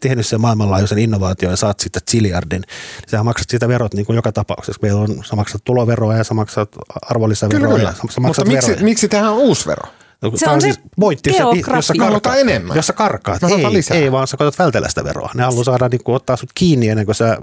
[0.00, 4.16] tehnyt sen maailmanlaajuisen innovaation ja saat siitä ziliardin, niin sä maksat siitä verot niin kuin
[4.16, 4.78] joka tapauksessa.
[4.82, 6.68] Meillä on, sä maksat tuloveroa ja sä maksat
[7.10, 7.90] arvonlisäveroa Kyllä, ja kyllä.
[7.92, 8.84] sä, sä Mutta maksat miksi, veroja.
[8.84, 9.82] miksi tehdään uusi vero?
[10.22, 11.52] No, Se on se pointti, jos sä, jos
[11.86, 11.94] sä geografia.
[11.98, 12.76] Mä haluan karkaat, enemmän.
[12.76, 13.96] jos sä karkaat, ei, lisää.
[13.96, 15.30] ei, vaan sä koetat vältellä sitä veroa.
[15.34, 17.38] Ne haluaa saada niin kuin, ottaa sut kiinni ennen kuin sä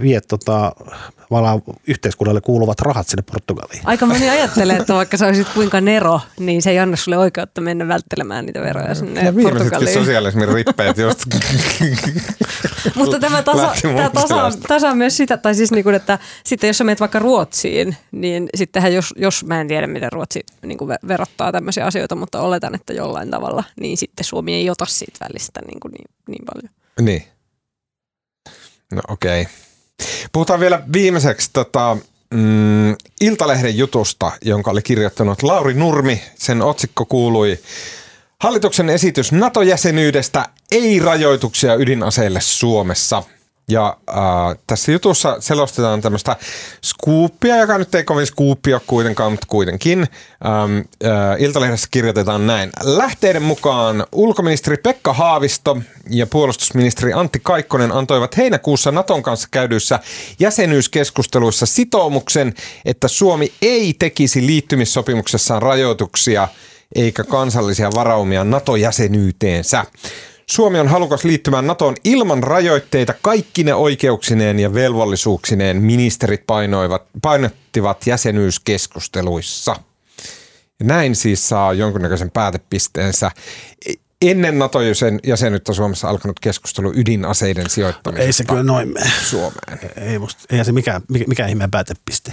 [0.00, 0.72] viet tota,
[1.28, 3.82] tavallaan yhteiskunnalle kuuluvat rahat sinne Portugaliin.
[3.84, 7.60] Aika moni ajattelee, että vaikka sä olisit kuinka nero, niin se ei anna sulle oikeutta
[7.60, 9.98] mennä välttelemään niitä veroja sinne Ja viimeisetkin Portugaliin.
[9.98, 11.18] sosialismin rippeet just.
[12.94, 16.78] Mutta tämä tasa, tämä tasa, tasa myös sitä, tai siis niin kuin, että sitten jos
[16.78, 20.90] sä menet vaikka Ruotsiin, niin sittenhän jos, jos mä en tiedä, miten Ruotsi niin kuin
[20.90, 25.24] ve- verottaa tämmöisiä asioita, mutta oletan, että jollain tavalla, niin sitten Suomi ei ota siitä
[25.28, 26.74] välistä niin, kuin niin, niin paljon.
[27.00, 27.24] niin.
[28.92, 29.42] No okei.
[29.42, 29.52] Okay.
[30.32, 31.96] Puhutaan vielä viimeiseksi tota,
[32.34, 36.22] mm, Iltalehden jutusta, jonka oli kirjoittanut Lauri Nurmi.
[36.34, 37.58] Sen otsikko kuului
[38.42, 43.22] Hallituksen esitys NATO-jäsenyydestä ei rajoituksia ydinaseille Suomessa.
[43.72, 44.16] Ja äh,
[44.66, 46.36] tässä jutussa selostetaan tämmöistä
[46.84, 49.98] skuuppia, joka nyt ei kovin skuuppi ole kuitenkaan, mutta kuitenkin.
[49.98, 52.70] Ähm, äh, Iltalehdessä kirjoitetaan näin.
[52.82, 55.78] Lähteiden mukaan ulkoministeri Pekka Haavisto
[56.10, 60.00] ja puolustusministeri Antti Kaikkonen antoivat heinäkuussa Naton kanssa käydyissä
[60.38, 62.54] jäsenyyskeskusteluissa sitoumuksen,
[62.84, 66.48] että Suomi ei tekisi liittymissopimuksessaan rajoituksia
[66.94, 69.84] eikä kansallisia varaumia NATO-jäsenyyteensä.
[70.46, 79.76] Suomi on halukas liittymään NATOon ilman rajoitteita kaikkine oikeuksineen ja velvollisuuksineen ministerit painoivat, painottivat jäsenyyskeskusteluissa.
[80.80, 83.30] Ja näin siis saa jonkunnäköisen päätepisteensä.
[84.22, 89.10] Ennen NATO-jäsenyyttä Suomessa alkanut keskustelu ydinaseiden sijoittamisesta Ei se kyllä noin mene.
[89.24, 89.78] Suomeen.
[89.96, 92.32] Ei musta, ei se mikään, mikä, mikä ihmeen päätepiste.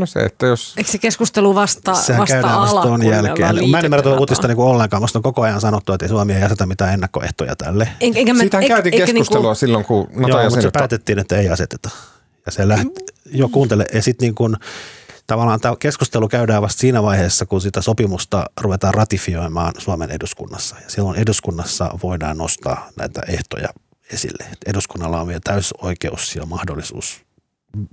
[0.00, 0.74] No se, että jos...
[0.76, 3.70] Eikö se keskustelu vasta, Sehän vasta käydään vasta ala, ton kun jälkeen.
[3.70, 5.02] Mä en ymmärrä tuota uutista niin ollenkaan.
[5.02, 7.88] Musta on koko ajan sanottu, että ei Suomi ei aseta mitään ennakkoehtoja tälle.
[8.00, 11.18] En- Enkä mä, Siitähän eik- käytiin eikö keskustelua Niinku, silloin, kun Joo, mutta se päätettiin,
[11.18, 11.90] että ei aseteta.
[12.46, 14.56] Ja se lähti, jo kuuntele, ja sitten niin kuin,
[15.26, 20.76] tavallaan tämä keskustelu käydään vasta siinä vaiheessa, kun sitä sopimusta ruvetaan ratifioimaan Suomen eduskunnassa.
[20.84, 23.68] Ja silloin eduskunnassa voidaan nostaa näitä ehtoja
[24.12, 24.44] esille.
[24.66, 27.20] Eduskunnalla on vielä täysoikeus ja mahdollisuus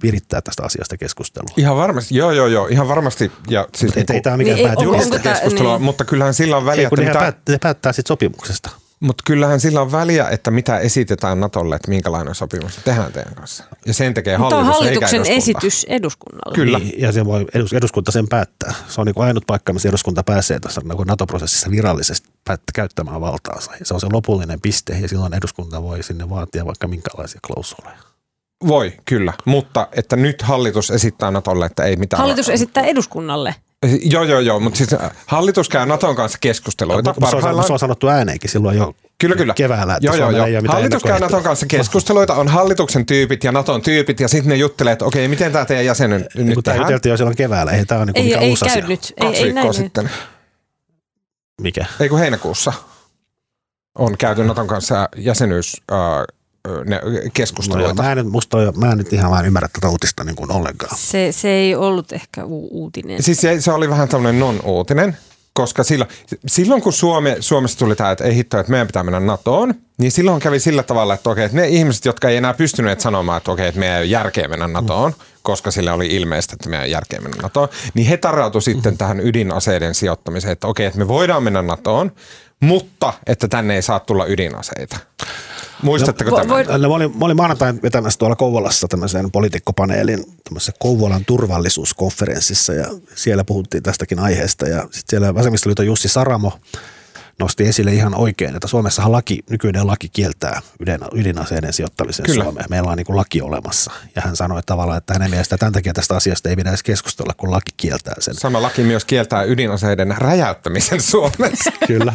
[0.04, 1.54] virittää tästä asiasta keskustelua.
[1.58, 3.32] Ihan varmasti, joo joo joo, ihan varmasti.
[3.50, 5.74] Ja siis Mutta ei, ei tämä mikään Niin, ei- pääty onko- julkista onko tää- keskustelua,
[5.78, 5.84] niin.
[5.86, 8.70] mutta kyllähän sillä on väliä, Ei, kun että ne, mitä, päät, ne päättää sitten sopimuksesta.
[9.00, 13.64] mutta kyllähän sillä on väliä, että mitä esitetään Natolle, että minkälainen sopimus tehdään teidän kanssa.
[13.86, 15.60] Ja sen tekee Mutta on hallitus, hallituksen eikä eduskunta.
[15.68, 16.56] esitys eduskunnalle.
[16.56, 16.80] Kyllä.
[16.80, 18.74] Niin, ja se voi edus, eduskunta sen päättää.
[18.88, 23.22] Se on niin ainut paikka, missä eduskunta pääsee tässä niin kuin NATO-prosessissa virallisesti päättä, käyttämään
[23.22, 23.72] valtaansa.
[23.80, 27.98] Ja se on se lopullinen piste, ja silloin eduskunta voi sinne vaatia vaikka minkälaisia klausuleja.
[28.68, 29.34] Voi, kyllä.
[29.46, 32.22] Mutta että nyt hallitus esittää Natolle, että ei mitään.
[32.22, 33.56] Hallitus esittää eduskunnalle.
[34.02, 37.74] Joo, joo, joo, mutta siis äh, hallitus käy Naton kanssa keskusteluita Mutta se, on, se
[37.74, 39.54] on sanottu ääneenkin silloin jo Kyllä, kyllä.
[39.54, 40.46] keväällä, että joo, joo, joo.
[40.46, 41.20] ei Hallitus käy.
[41.20, 45.28] Naton kanssa keskusteluita, on hallituksen tyypit ja Naton tyypit, ja sitten ne juttelee, että okei,
[45.28, 48.06] miten tämä teidän jäsenen Niin nyt kuin tämä juteltiin jo silloin keväällä, ei tämä ole
[48.06, 48.88] niin Ei, mikään ei uusi käy asia.
[48.88, 49.14] nyt.
[49.18, 49.74] Ei, Kaksi ei viikkoa näin.
[49.74, 50.10] sitten.
[51.62, 51.86] Mikä?
[52.00, 52.74] Ei kun heinäkuussa
[53.98, 55.98] on käyty Naton kanssa jäsenyys äh,
[56.86, 57.02] ne, No
[57.34, 58.04] keskusteluita.
[58.04, 60.98] mä, en, nyt- musta mä en nyt ihan vaan ymmärrä tätä uutista niin kuin ollenkaan.
[60.98, 63.24] Se, se ei ollut ehkä u- uutinen.
[63.24, 65.18] Siis se, se oli vähän tämmöinen non-uutinen,
[65.54, 66.10] koska silloin,
[66.48, 70.12] silloin kun Suome, Suomessa tuli tämä, että ei hitto, että meidän pitää mennä NATOon, niin
[70.12, 73.52] silloin kävi sillä tavalla, että okei, että ne ihmiset, jotka ei enää pystyneet sanomaan, että
[73.52, 76.90] okei, että meidän ei ole järkeä mennä NATOon, koska sille oli ilmeistä, että meidän ei
[76.90, 81.08] ole järkeä mennä NATOon, niin he tarrautui sitten tähän ydinaseiden sijoittamiseen, että okei, että me
[81.08, 82.12] voidaan mennä NATOon,
[82.60, 84.98] mutta että tänne ei saa tulla ydinaseita.
[85.84, 86.50] Muistatteko Vo- tämän?
[86.50, 92.74] voi- No, Mä olin, mä olin maanantain vetämässä tuolla Kouvolassa tämmöisen poliitikkopaneelin tämmöisessä Kouvolan turvallisuuskonferenssissa
[92.74, 96.52] ja siellä puhuttiin tästäkin aiheesta ja sitten siellä vasemmistoliiton Jussi Saramo
[97.40, 102.44] nosti esille ihan oikein, että Suomessahan laki, nykyinen laki kieltää ydin, ydinaseiden sijoittamisen Kyllä.
[102.44, 102.66] Suomeen.
[102.70, 105.74] Meillä on niin kuin laki olemassa ja hän sanoi että tavallaan, että hänen mielestä tämän
[105.74, 108.36] takia tästä asiasta ei pitäisi keskustella, kun laki kieltää sen.
[108.36, 111.72] Sama laki myös kieltää ydinaseiden räjäyttämisen Suomessa.
[111.88, 112.14] Kyllä,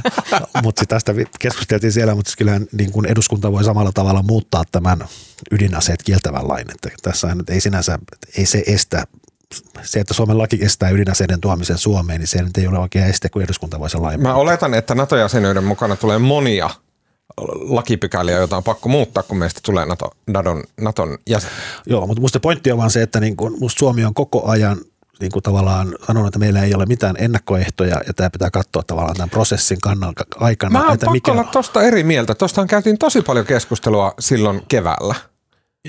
[0.63, 5.05] mutta tästä keskusteltiin siellä, mutta siis kyllähän niin kuin eduskunta voi samalla tavalla muuttaa tämän
[5.51, 6.71] ydinaseet kieltävän lain.
[6.71, 7.99] Että tässä nyt ei sinänsä,
[8.39, 9.05] ei se estä,
[9.83, 13.29] se, että Suomen laki estää ydinaseiden tuomisen Suomeen, niin se nyt ei ole oikea este,
[13.29, 16.71] kun eduskunta voi sen lain Mä oletan, että NATO-jäsenyyden mukana tulee monia
[17.69, 21.51] lakipykäliä, joita on pakko muuttaa, kun meistä tulee NATO, Naton, Naton jäsen.
[21.87, 24.79] Joo, mutta musta pointti on vaan se, että niin kuin, musta Suomi on koko ajan
[25.21, 29.17] niin kuin tavallaan sanonut, että meillä ei ole mitään ennakkoehtoja ja tämä pitää katsoa tavallaan
[29.17, 30.73] tämän prosessin kannalta aikana.
[30.73, 32.35] Mä oon että pakko olla tosta eri mieltä.
[32.35, 35.15] Tostahan käytiin tosi paljon keskustelua silloin keväällä.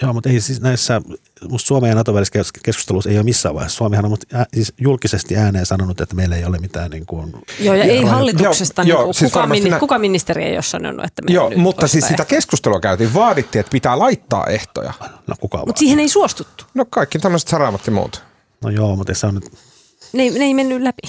[0.02, 1.02] Joo, mutta ei siis näissä,
[1.50, 3.78] musta Suomen ja NATO välisessä kes- keskustelussa ei ole missään vaiheessa.
[3.78, 7.34] Suomihan on musta ää, siis julkisesti ääneen sanonut, että meillä ei ole mitään niin kuin,
[7.60, 10.44] Joo, ja ei hallituksesta, Joo, niin joo, kuin, siis kuka, varmasti mini, nä- kuka ministeri
[10.44, 13.14] ei ole sanonut, että me Joo, nyt mutta siis sitä keskustelua käytiin.
[13.14, 14.94] Vaadittiin, että pitää laittaa ehtoja.
[15.28, 15.58] No kuka.
[15.66, 16.66] Mutta siihen ei suostuttu.
[16.74, 18.24] No kaikki tämmöiset saramat ja muut.
[18.64, 19.52] No joo, mutta se on nyt,
[20.14, 21.02] Ne, ei- ne ei mennyt läpi.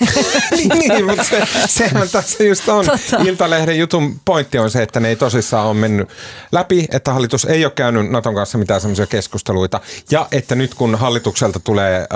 [0.78, 2.86] niin, mutta se, sehän tässä just on.
[2.86, 3.16] Totta.
[3.26, 6.08] Iltalehden jutun pointti on se, että ne ei tosissaan ole mennyt
[6.52, 9.80] läpi, että hallitus ei ole käynyt Naton kanssa mitään semmoisia keskusteluita.
[10.10, 12.06] Ja että nyt kun hallitukselta tulee äh,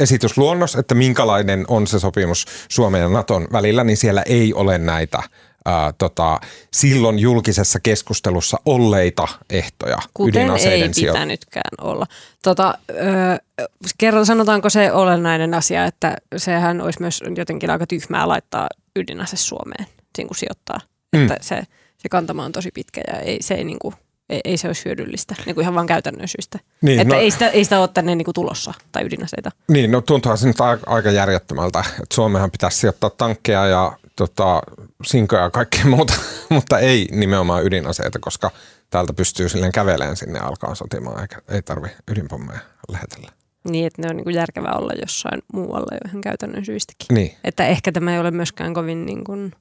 [0.00, 5.22] esitysluonnos, että minkälainen on se sopimus Suomen ja Naton välillä, niin siellä ei ole näitä
[5.64, 6.40] Ää, tota,
[6.72, 12.06] silloin julkisessa keskustelussa olleita ehtoja Kuten ei ydinaseiden sijo- pitänytkään olla.
[12.42, 13.64] Tota, ö,
[13.98, 19.86] kerran sanotaanko se olennainen asia, että sehän olisi myös jotenkin aika tyhmää laittaa ydinase Suomeen,
[20.18, 20.80] niin kuin sijoittaa.
[21.16, 21.22] Mm.
[21.22, 21.62] Että se,
[21.98, 23.94] se kantama on tosi pitkä ja ei, se ei, niin kuin,
[24.30, 26.58] ei, ei se olisi hyödyllistä, niin kuin ihan vaan käytännön syistä.
[26.82, 29.50] Niin, että no- ei, sitä, ei sitä ole tänne niin kuin tulossa tai ydinaseita.
[29.68, 34.62] Niin, no tuntuu se nyt aika, aika järjettömältä, että Suomehan pitäisi sijoittaa tankkeja ja tota,
[35.04, 36.14] sinkoja ja kaikkea muuta,
[36.48, 38.50] mutta ei nimenomaan ydinaseita, koska
[38.90, 42.60] täältä pystyy silleen käveleen sinne ja alkaa sotimaan, eikä ei tarvi ydinpommeja
[42.92, 43.32] lähetellä.
[43.68, 47.06] Niin, että ne on niin kuin järkevää olla jossain muualla jo ihan käytännön syistäkin.
[47.14, 47.36] Niin.
[47.44, 49.52] Että ehkä tämä ei ole myöskään kovin, niin kuin,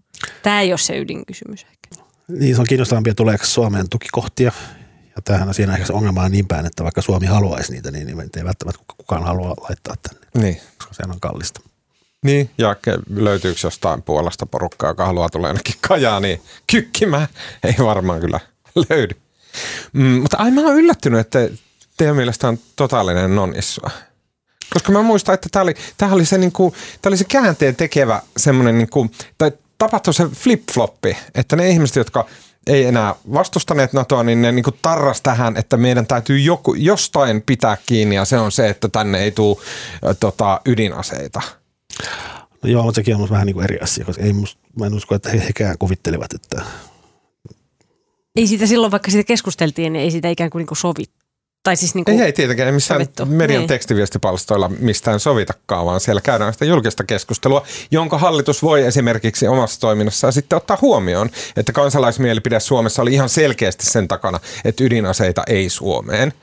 [0.43, 2.03] tämä ei ole se ydinkysymys ehkä.
[2.27, 4.51] niin se on kiinnostavampia, tuleeko Suomeen tukikohtia.
[5.15, 7.91] Ja tämähän on siinä ehkä se ongelma on niin päin, että vaikka Suomi haluaisi niitä,
[7.91, 10.57] niin, niin ei välttämättä kukaan halua laittaa tänne, Niin.
[10.77, 11.61] koska sehän on kallista.
[12.25, 12.75] Niin, ja
[13.15, 16.41] löytyykö jostain puolesta porukkaa, joka haluaa tulla jonnekin kajaa, niin
[16.71, 17.27] kykkimään
[17.63, 18.39] ei varmaan kyllä
[18.89, 19.15] löydy.
[19.93, 21.49] Mm, mutta ai mä oon yllättynyt, että
[21.97, 23.91] teidän mielestä on totaalinen non-issua.
[24.73, 28.21] Koska mä muistan, että tämä oli, tää oli, se, niinku, tää oli se käänteen tekevä
[28.37, 32.25] semmoinen, niinku, tai tapahtui se flip-floppi, että ne ihmiset, jotka
[32.67, 37.77] ei enää vastustaneet NATOa, niin ne niinku tarras tähän, että meidän täytyy joku, jostain pitää
[37.85, 39.57] kiinni, ja se on se, että tänne ei tule
[40.19, 41.41] tota, ydinaseita.
[42.63, 44.85] No joo, mutta sekin on musta vähän niin kuin eri asia, koska ei musta, mä
[44.85, 46.61] en usko, että he, hekään kuvittelivat, että
[48.35, 51.19] Ei siitä silloin, vaikka siitä keskusteltiin, niin ei siitä ikään kuin, niin kuin sovittu.
[51.63, 53.25] Tai siis niin Ei, kuin, ei tietenkään, ei missään sovittu.
[53.25, 53.67] median Niin.
[53.67, 60.33] tekstiviestipalstoilla mistään sovitakaan, vaan siellä käydään sitä julkista keskustelua, jonka hallitus voi esimerkiksi omassa toiminnassaan
[60.33, 66.33] sitten ottaa huomioon, että kansalaismielipide Suomessa oli ihan selkeästi sen takana, että ydinaseita ei Suomeen.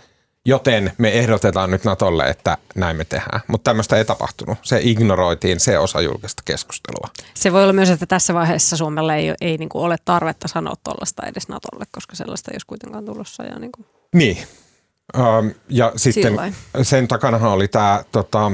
[0.47, 3.41] Joten me ehdotetaan nyt Natolle, että näin me tehdään.
[3.47, 4.59] Mutta tämmöistä ei tapahtunut.
[4.63, 7.09] Se ignoroitiin se osa julkista keskustelua.
[7.35, 10.75] se voi olla myös, että tässä vaiheessa Suomella ei, ei niin kuin ole tarvetta sanoa
[10.85, 13.45] tuollaista edes Natolle, koska sellaista ei olisi kuitenkaan tulossa.
[13.45, 13.87] Ja niin kuin.
[14.15, 14.39] Niin.
[15.19, 16.55] Ähm, ja sitten Sillain.
[16.83, 18.53] sen takanahan oli tämä tota,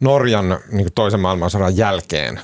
[0.00, 2.40] Norjan niin toisen maailmansodan jälkeen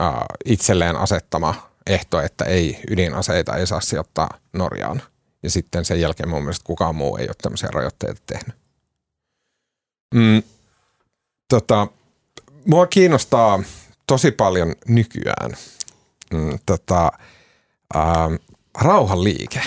[0.00, 0.14] äh,
[0.44, 1.54] itselleen asettama
[1.86, 5.02] ehto, että ei ydinaseita ei saa sijoittaa Norjaan.
[5.46, 8.56] Ja sitten sen jälkeen mun mielestä kukaan muu ei ole tämmöisiä rajoitteita tehnyt.
[10.14, 10.42] Mm,
[11.48, 11.86] tota,
[12.64, 13.62] mua kiinnostaa
[14.06, 15.50] tosi paljon nykyään
[16.32, 17.12] mm, tota,
[17.96, 18.34] ähm,
[18.80, 19.62] rauhanliike.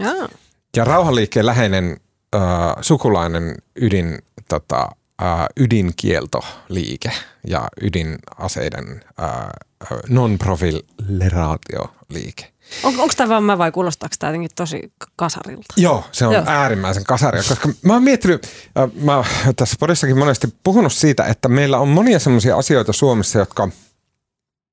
[0.00, 0.28] Jaa.
[0.76, 1.54] Ja rauhanliikkeen äh,
[2.80, 4.18] sukulainen ydin,
[4.48, 4.88] tota,
[5.22, 7.12] äh, ydinkieltoliike
[7.46, 9.48] ja ydinaseiden äh,
[10.08, 12.52] non-profileraatioliike.
[12.82, 15.74] On, onko tämä vaan mä vai kuulostaako tämä jotenkin tosi kasarilta?
[15.76, 16.44] Joo, se on Joo.
[16.46, 18.46] Äärimmäisen kasaria, koska mä oon miettinyt,
[18.78, 19.24] äh, mä oon
[19.56, 23.68] tässä podissakin monesti puhunut siitä, että meillä on monia semmoisia asioita Suomessa, jotka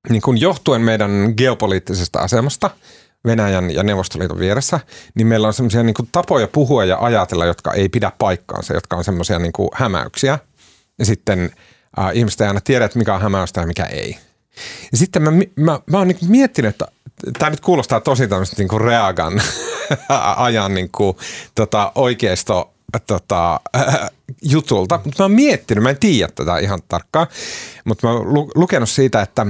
[0.09, 2.69] niin kun johtuen meidän geopoliittisesta asemasta
[3.25, 4.79] Venäjän ja Neuvostoliiton vieressä,
[5.15, 9.03] niin meillä on semmoisia niin tapoja puhua ja ajatella, jotka ei pidä paikkaansa, jotka on
[9.03, 10.39] semmoisia niin hämäyksiä.
[10.99, 11.51] Ja sitten
[11.99, 14.17] äh, ihmiset ei aina tiedä, että mikä on hämäystä ja mikä ei.
[14.91, 16.85] Ja sitten mä, mä, mä oon niin miettinyt, että
[17.39, 19.41] tämä nyt kuulostaa tosi tämmöistä niin Reagan
[20.35, 21.17] ajan niin kuin,
[21.55, 22.73] tota, oikeisto
[23.07, 23.99] tota, äh,
[24.53, 27.27] jutulta, mutta mä oon miettinyt, mä en tiedä tätä ihan tarkkaan,
[27.85, 29.45] mutta mä oon lu- lukenut siitä, että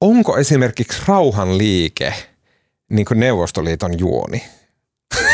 [0.00, 2.14] onko esimerkiksi rauhanliike
[2.90, 4.44] niin kuin Neuvostoliiton juoni?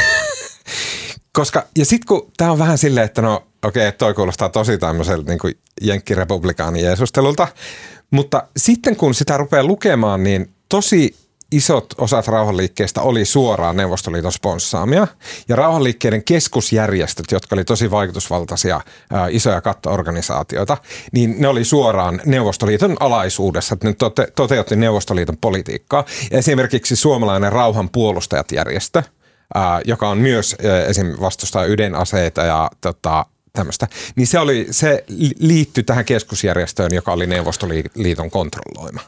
[1.32, 4.78] Koska, ja sitten kun tämä on vähän silleen, että no okei, okay, toi kuulostaa tosi
[4.78, 7.48] tämmöiseltä niin kuin jenkkirepublikaani Jeesustelulta,
[8.10, 11.16] mutta sitten kun sitä rupeaa lukemaan, niin tosi
[11.52, 15.06] isot osat rauhanliikkeestä oli suoraan Neuvostoliiton sponssaamia.
[15.48, 18.80] Ja rauhanliikkeiden keskusjärjestöt, jotka oli tosi vaikutusvaltaisia
[19.10, 20.76] ää, isoja kattoorganisaatioita,
[21.12, 23.76] niin ne oli suoraan Neuvostoliiton alaisuudessa.
[23.84, 26.04] Ne tote, toteutti Neuvostoliiton politiikkaa.
[26.30, 29.02] Esimerkiksi suomalainen rauhanpuolustajat-järjestö,
[29.54, 30.56] ää, joka on myös
[30.88, 31.14] esim.
[31.20, 37.26] vastustaa ydinaseita ja tota, tämmöistä, niin se, oli, se li- liittyi tähän keskusjärjestöön, joka oli
[37.26, 39.00] Neuvostoliiton kontrolloima.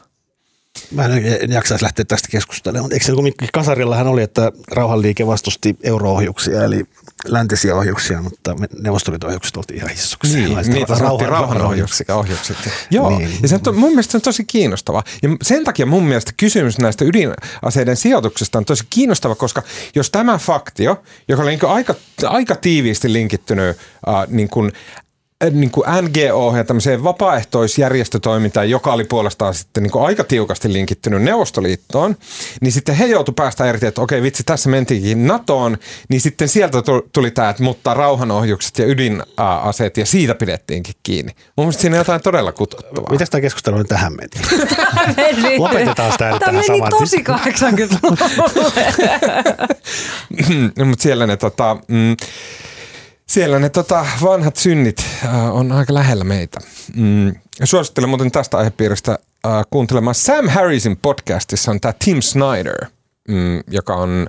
[0.91, 5.75] Mä en jaksaisi lähteä tästä keskustelemaan, mutta eikö se kumminkin Kasarillahan oli, että rauhanliike vastusti
[5.83, 6.85] euro-ohjuksia, eli
[7.27, 10.47] läntisiä ohjuksia, mutta Neuvostoliiton ohjukset oltiin ihan hissuksia.
[10.47, 12.09] Niin, niitä sanottiin rauhanohjukset.
[12.09, 12.57] ohjukset.
[12.91, 15.03] Joo, Niin, ja se on mun mielestä se on tosi kiinnostava.
[15.23, 19.63] Ja sen takia mun mielestä kysymys näistä ydinaseiden sijoituksesta on tosi kiinnostava, koska
[19.95, 24.71] jos tämä faktio, joka oli niin aika, aika tiiviisti linkittynyt äh, niin kuin
[25.51, 31.21] niin kuin NGO ja tämmöiseen vapaaehtoisjärjestötoimintaan, joka oli puolestaan sitten niin kuin aika tiukasti linkittynyt
[31.21, 32.15] Neuvostoliittoon,
[32.61, 35.77] niin sitten he joutu päästä irti, että okei vitsi, tässä mentiinkin NATOon,
[36.09, 41.31] niin sitten sieltä tu- tuli tämä, että mutta rauhanohjukset ja ydinaseet ja siitä pidettiinkin kiinni.
[41.57, 43.11] Mun mielestä siinä on jotain todella kutkuttavaa.
[43.11, 44.29] Mitäs tämä keskustelu nyt tähän meni?
[45.17, 48.93] Meni- Lopetetaan sitä nyt Tämä tähän meni saman tosi 80-luvulle.
[50.77, 52.15] No, mutta siellä ne, tota, mm,
[53.27, 56.59] siellä ne tota, vanhat synnit äh, on aika lähellä meitä.
[56.95, 62.85] Mm, suosittelen muuten tästä aihepiiristä äh, kuuntelemaan Sam Harrisin podcastissa on tämä Tim Snyder,
[63.27, 64.27] mm, joka on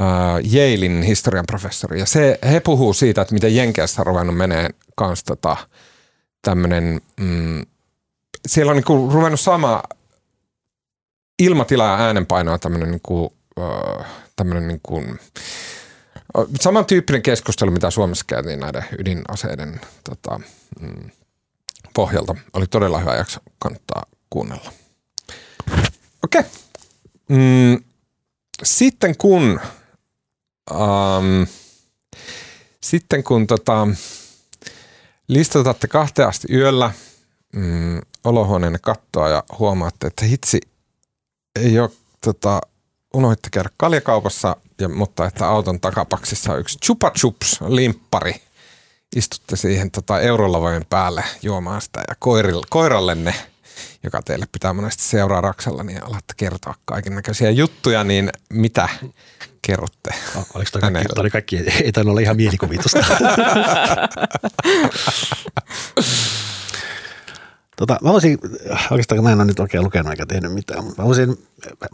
[0.00, 1.98] äh, Yalein historian professori.
[1.98, 5.56] Ja se, he puhuu siitä, että miten Jenkeissä on ruvennut menee kanssa tota,
[6.42, 7.66] tämmöinen, mm,
[8.48, 9.82] siellä on niinku ruvennut sama
[11.38, 14.06] ilmatila ja äänenpainoa tämmöinen niinku, äh,
[14.36, 15.02] tämmöinen niinku,
[16.60, 20.40] samantyyppinen keskustelu, mitä Suomessa käytiin näiden ydinaseiden tota,
[20.80, 21.10] mm,
[21.94, 22.34] pohjalta.
[22.52, 24.72] Oli todella hyvä jakso, kannattaa kuunnella.
[26.24, 26.40] Okei.
[26.40, 26.50] Okay.
[27.28, 27.84] Mm,
[28.62, 29.60] sitten kun,
[30.70, 31.46] um,
[32.80, 33.88] sitten kun tota,
[35.28, 36.90] listatatte kahteen asti yöllä
[37.52, 40.60] mm, olohuoneenne kattoa ja huomaatte, että hitsi
[41.56, 42.60] ei ole tota,
[43.16, 48.34] unohditte käydä kaljakaupassa, ja, mutta että auton takapaksissa on yksi chupa chups limppari.
[49.16, 53.34] Istutte siihen tota, eurolavojen päälle juomaan sitä ja koirille, koirallenne,
[54.02, 58.88] joka teille pitää monesti seuraa raksalla, niin alatte kertoa kaiken näköisiä juttuja, niin mitä
[59.62, 60.10] kerrotte?
[60.54, 63.06] Oliko toi kaikki, oli kaikki, ei tainnut olla ihan mielikuvitusta.
[67.76, 68.38] Tota, mä voisin,
[68.90, 71.28] oikeastaan mä en ole nyt oikein lukenut eikä tehnyt mitään, mutta mä voisin,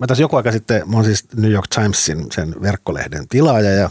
[0.00, 3.90] mä tässä joku aika sitten, mä oon siis New York Timesin sen verkkolehden tilaaja ja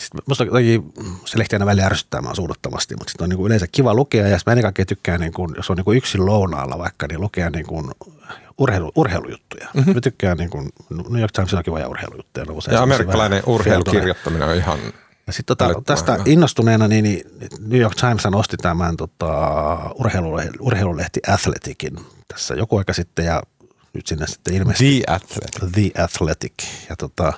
[0.00, 0.82] Sitten musta toki
[1.24, 4.28] se lehti aina välillä ärsyttää mä suunnattomasti, mutta sitten on niin kuin yleensä kiva lukea
[4.28, 7.20] ja mä ennen kaikkea tykkään, niin kuin, jos on niin kuin yksin lounaalla vaikka, niin
[7.20, 7.90] lukea niin kuin
[8.58, 9.68] urheilu, urheilujuttuja.
[9.74, 9.94] Mm-hmm.
[9.94, 10.68] Mä tykkään, niin kuin,
[11.10, 12.46] New York Times on kiva ja urheilujuttuja.
[12.70, 14.78] Ja amerikkalainen urheilukirjoittaminen on ihan...
[15.26, 16.24] ja sitten tota, Älyttömän tästä hyvä.
[16.26, 17.22] innostuneena, niin, niin
[17.60, 19.28] New York Times nosti tämän tota,
[19.94, 23.42] urheilu, urheilulehti Athleticin tässä joku aika sitten ja
[23.92, 25.70] nyt sinne sitten ilmestyi The Athlete.
[25.72, 26.52] The Athletic.
[26.88, 27.32] Ja tota,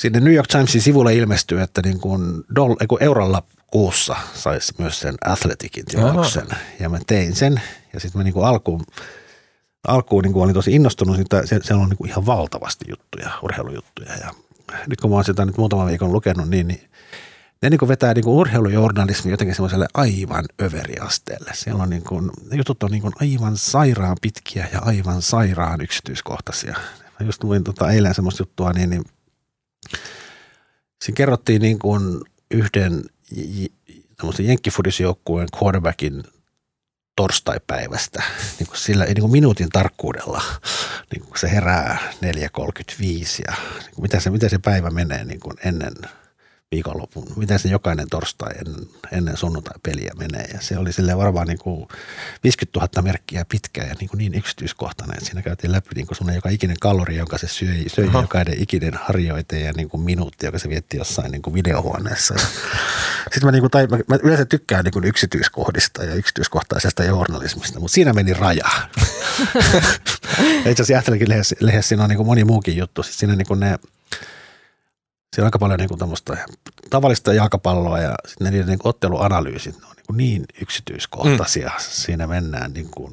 [0.00, 5.00] sinne New York Timesin sivulle ilmestyy, että niin kuin doll, kun eurolla kuussa saisi myös
[5.00, 6.46] sen Athleticin tilauksen.
[6.80, 8.84] Ja mä tein sen ja sitten mä niin kuin alkuun,
[9.88, 13.30] alkuun niin kuin olin tosi innostunut, siitä, se, siellä on niin kuin ihan valtavasti juttuja,
[13.42, 14.12] urheilujuttuja.
[14.16, 14.30] Ja
[14.86, 16.90] nyt kun mä oon sitä nyt muutaman viikon lukenut, niin, niin
[17.62, 21.50] ne niin vetää niin urheilujournalismi jotenkin semmoiselle aivan överiasteelle.
[21.54, 25.80] Siellä on niin kuin, ne jutut on niin kuin aivan sairaan pitkiä ja aivan sairaan
[25.80, 26.76] yksityiskohtaisia.
[27.20, 29.04] Mä just luin tota eilen semmoista juttua, niin, niin
[31.04, 33.04] siinä kerrottiin niin kuin yhden
[34.16, 36.22] tämmöisen jenkkifudisjoukkueen quarterbackin
[37.16, 38.22] torstaipäivästä
[38.58, 40.42] niin kuin sillä niin kuin minuutin tarkkuudella.
[41.12, 42.20] Niin kuin se herää 4.35
[43.46, 45.94] ja niin kuin mitä, se, mitä se päivä menee niin kuin ennen
[46.72, 50.44] viikonlopun, miten se jokainen torstai ennen, ennen sunnuntai-peliä menee.
[50.52, 51.88] Ja se oli silleen varmaan niin kuin
[52.44, 56.16] 50 000 merkkiä pitkä ja niin, kuin niin yksityiskohtainen, että siinä käytiin läpi niin kuin
[56.16, 58.20] sun joka ikinen kalori, jonka se söi, söi Aha.
[58.20, 62.34] jokainen ikinen harjoite ja niin kuin minuutti, joka se vietti jossain niin kuin videohuoneessa.
[63.22, 67.80] Sitten mä, niin kuin, tai, mä, mä yleensä tykkään niin kuin yksityiskohdista ja yksityiskohtaisesta journalismista,
[67.80, 68.64] mutta siinä meni raja.
[68.64, 69.80] Ja
[70.70, 73.02] Itse asiassa Athleticin lehdessä, lehdessä siinä on niin kuin moni muukin juttu.
[73.02, 73.78] Sitten siinä niin kuin ne,
[75.34, 76.46] siellä on aika paljon niin tämmöistä
[76.90, 81.68] tavallista jalkapalloa ja sitten niiden niin otteluanalyysit ne on niin, niin yksityiskohtaisia.
[81.68, 81.74] Mm.
[81.78, 83.12] Siinä mennään niin kuin,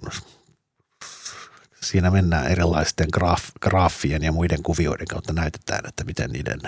[1.82, 6.59] siinä mennään erilaisten graaf, graafien ja muiden kuvioiden kautta näytetään, että miten niiden,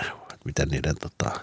[0.44, 1.40] miten niiden tota,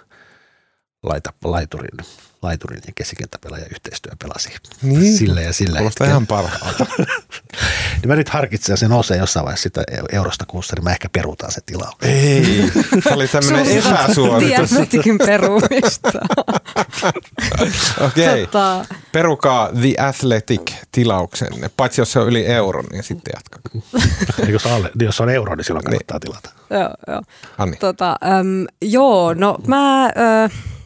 [1.04, 2.06] laita, laiturin,
[2.42, 4.50] laiturin ja keskikenttäpelaaja yhteistyö pelasi
[4.82, 5.18] Niin.
[5.18, 5.78] sillä ja sillä.
[5.78, 6.86] Kuulostaa ihan parhaalta.
[8.02, 11.10] Niin mä nyt harkitsen, ja se nousee jossain vaiheessa sitä eurosta kuussa, niin mä ehkä
[11.10, 11.96] perutaan se tilaus.
[12.02, 12.72] Ei,
[13.04, 14.70] se oli tämmöinen epäsuoritus.
[14.70, 16.12] Diabeetikin perumista.
[18.06, 21.70] Okei, tota, perukaa The Athletic-tilauksenne.
[21.78, 23.82] Paitsi jos se on yli euron, niin sitten jatkakaa.
[24.38, 26.50] Niin jos, alle, niin jos on euro, niin silloin kannattaa tilata.
[26.70, 27.22] joo, joo.
[27.58, 27.78] Anni.
[27.78, 30.10] Tota, äm, joo, no mä, ö,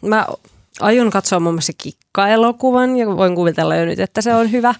[0.02, 0.26] mä
[0.80, 4.74] aion katsoa muun muassa kikka-elokuvan ja voin kuvitella jo nyt, että se on hyvä.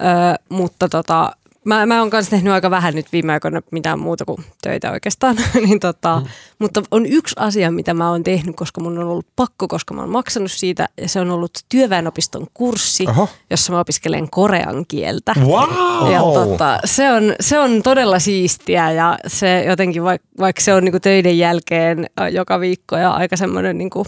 [0.00, 1.32] Ö, mutta tota,
[1.64, 5.36] mä, mä oon kanssa tehnyt aika vähän nyt viime aikoina mitään muuta kuin töitä oikeastaan.
[5.66, 6.26] niin tota, mm.
[6.58, 10.00] Mutta on yksi asia, mitä mä oon tehnyt, koska mun on ollut pakko, koska mä
[10.00, 10.88] oon maksanut siitä.
[11.00, 13.28] Ja se on ollut työväenopiston kurssi, Oho.
[13.50, 15.34] jossa mä opiskelen korean kieltä.
[15.40, 16.12] Wow!
[16.12, 20.84] Ja tota, se, on, se on todella siistiä ja se jotenkin, vaikka, vaikka se on
[20.84, 24.06] niinku töiden jälkeen joka viikko ja aika semmoinen, niinku,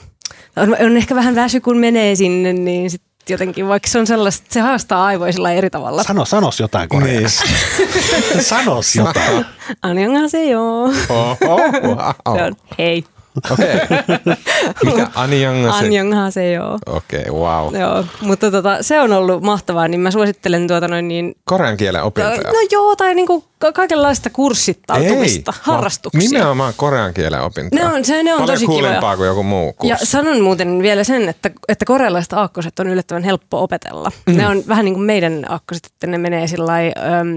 [0.57, 4.47] on, on ehkä vähän väsy kun menee sinne, niin sit jotenkin, vaikka se on sellaista,
[4.51, 6.03] se haastaa aivoja sillä eri tavalla.
[6.03, 7.45] Sano, sanos jotain koreaksi.
[7.45, 8.45] Niin.
[8.51, 9.45] sanos jotain.
[9.83, 10.83] Annyeonghaseyo.
[11.09, 11.37] Oho,
[11.83, 12.37] wow.
[12.37, 13.05] Se on hei.
[13.51, 13.67] Okei.
[14.85, 15.09] Mikä?
[15.15, 15.85] Anjanga se?
[15.85, 16.79] Annyeonghaseyo.
[16.87, 17.77] Okei, wow.
[17.77, 22.03] Joo, mutta tota, se on ollut mahtavaa, niin mä suosittelen tuota noin niin Korean kielen
[22.03, 22.37] opintoja.
[22.37, 26.21] No joo, tai niinku ka- kaikenlaista kurssittautumista, Ei, harrastuksia.
[26.31, 27.89] Nimenomaan korean kielen opintoja.
[27.89, 29.17] Ne on- se- ne on Paljon tosi kivoja.
[29.17, 30.07] kuin joku muu Ja kurssi.
[30.07, 34.11] sanon muuten vielä sen, että, että korealaiset aakkoset on yllättävän helppo opetella.
[34.27, 34.37] Mm.
[34.37, 36.73] Ne on vähän niin kuin meidän aakkoset, että ne menee sillä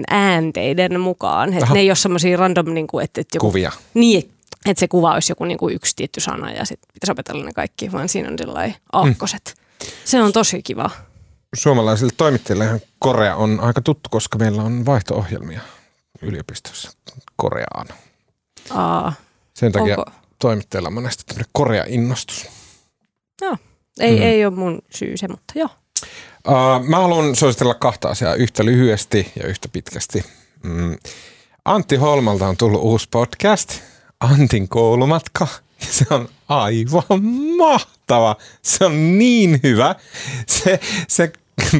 [0.09, 1.49] äänteiden mukaan.
[1.51, 3.71] Ne ei ole semmoisia random, niin kuin, että, että joku, Kuvia.
[3.93, 4.31] Niin,
[4.65, 7.53] että se kuva olisi joku niin kuin yksi tietty sana ja sitten pitäisi opetella ne
[7.53, 9.53] kaikki, vaan siinä on sellainen aakkoset.
[9.57, 9.87] Mm.
[10.05, 10.89] Se on tosi kiva.
[11.55, 15.61] Suomalaisille toimittajillehan Korea on aika tuttu, koska meillä on vaihto-ohjelmia
[16.21, 16.91] yliopistossa
[17.35, 17.87] Koreaan.
[18.69, 19.13] Aa,
[19.53, 20.11] Sen takia Onko?
[20.39, 22.45] toimittajilla on monesti tämmöinen Korea-innostus.
[23.41, 23.57] joo.
[23.99, 24.21] Ei, mm.
[24.21, 25.69] ei ole mun syy se, mutta joo.
[26.47, 30.25] Uh, mä haluan suositella kahta asiaa yhtä lyhyesti ja yhtä pitkästi.
[30.63, 30.97] Mm.
[31.65, 33.81] Antti Holmalta on tullut uusi podcast,
[34.19, 35.47] Antin koulumatka.
[35.79, 37.23] Se on aivan
[37.57, 38.35] mahtava.
[38.61, 39.95] Se on niin hyvä.
[40.47, 41.33] Se, se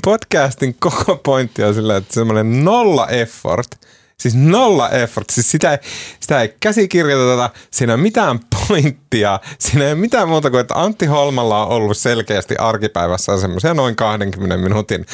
[0.06, 3.68] podcastin koko pointti on sillä, että semmoinen nolla effort–
[4.18, 5.30] Siis nolla effort.
[5.30, 5.78] Siis sitä ei,
[6.20, 9.40] sitä ei käsikirjoiteta, siinä ei ole mitään pointtia.
[9.60, 13.96] Siinä ei ole mitään muuta kuin, että Antti Holmalla on ollut selkeästi arkipäivässä semmoisia noin
[13.96, 15.06] 20 minuutin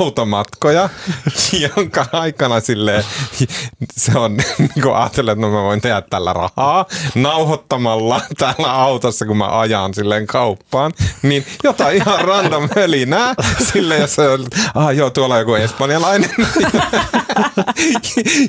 [0.00, 0.88] automatkoja,
[1.76, 3.04] jonka aikana sille
[3.96, 9.26] se on niin kuin ajatellut, että no mä voin tehdä tällä rahaa nauhoittamalla täällä autossa,
[9.26, 10.92] kun mä ajan silleen kauppaan,
[11.22, 13.34] niin jotain ihan random hölinää
[13.72, 16.30] sille, jos on, ah joo, tuolla on joku espanjalainen.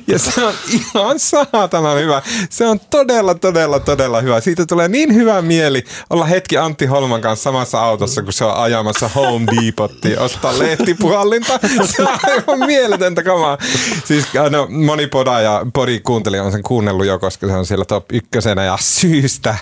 [0.08, 2.22] Ja se on ihan saatanan hyvä.
[2.49, 4.41] Se on todella, todella, todella hyvä.
[4.41, 8.56] Siitä tulee niin hyvä mieli olla hetki Antti Holman kanssa samassa autossa, kun se on
[8.56, 11.60] ajamassa Home Depottiin ostaa lehtipuhallinta.
[11.84, 13.58] Se on aivan mieletöntä kamaa.
[14.06, 17.86] Siis no, moni poda ja podi kuuntelija on sen kuunnellut jo, koska se on siellä
[17.86, 19.56] top ykkösenä ja syystä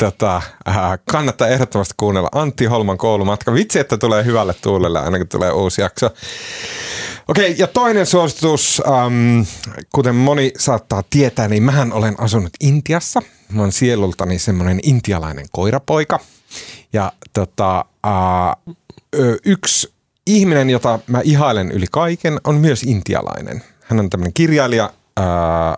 [0.00, 0.36] tota,
[0.68, 0.76] äh,
[1.10, 3.54] kannattaa ehdottomasti kuunnella Antti Holman koulumatka.
[3.54, 6.10] Vitsi, että tulee hyvälle tuulelle aina kun tulee uusi jakso.
[7.30, 9.40] Okei, ja toinen suositus, ähm,
[9.92, 13.22] kuten moni saattaa tietää, niin mähän olen asunut Intiassa.
[13.52, 16.20] Mä oon sielultani semmoinen intialainen koirapoika.
[16.92, 18.76] Ja tota, äh,
[19.44, 19.92] yksi
[20.26, 23.62] ihminen, jota mä ihailen yli kaiken, on myös intialainen.
[23.80, 24.84] Hän on tämmöinen kirjailija
[25.18, 25.24] äh,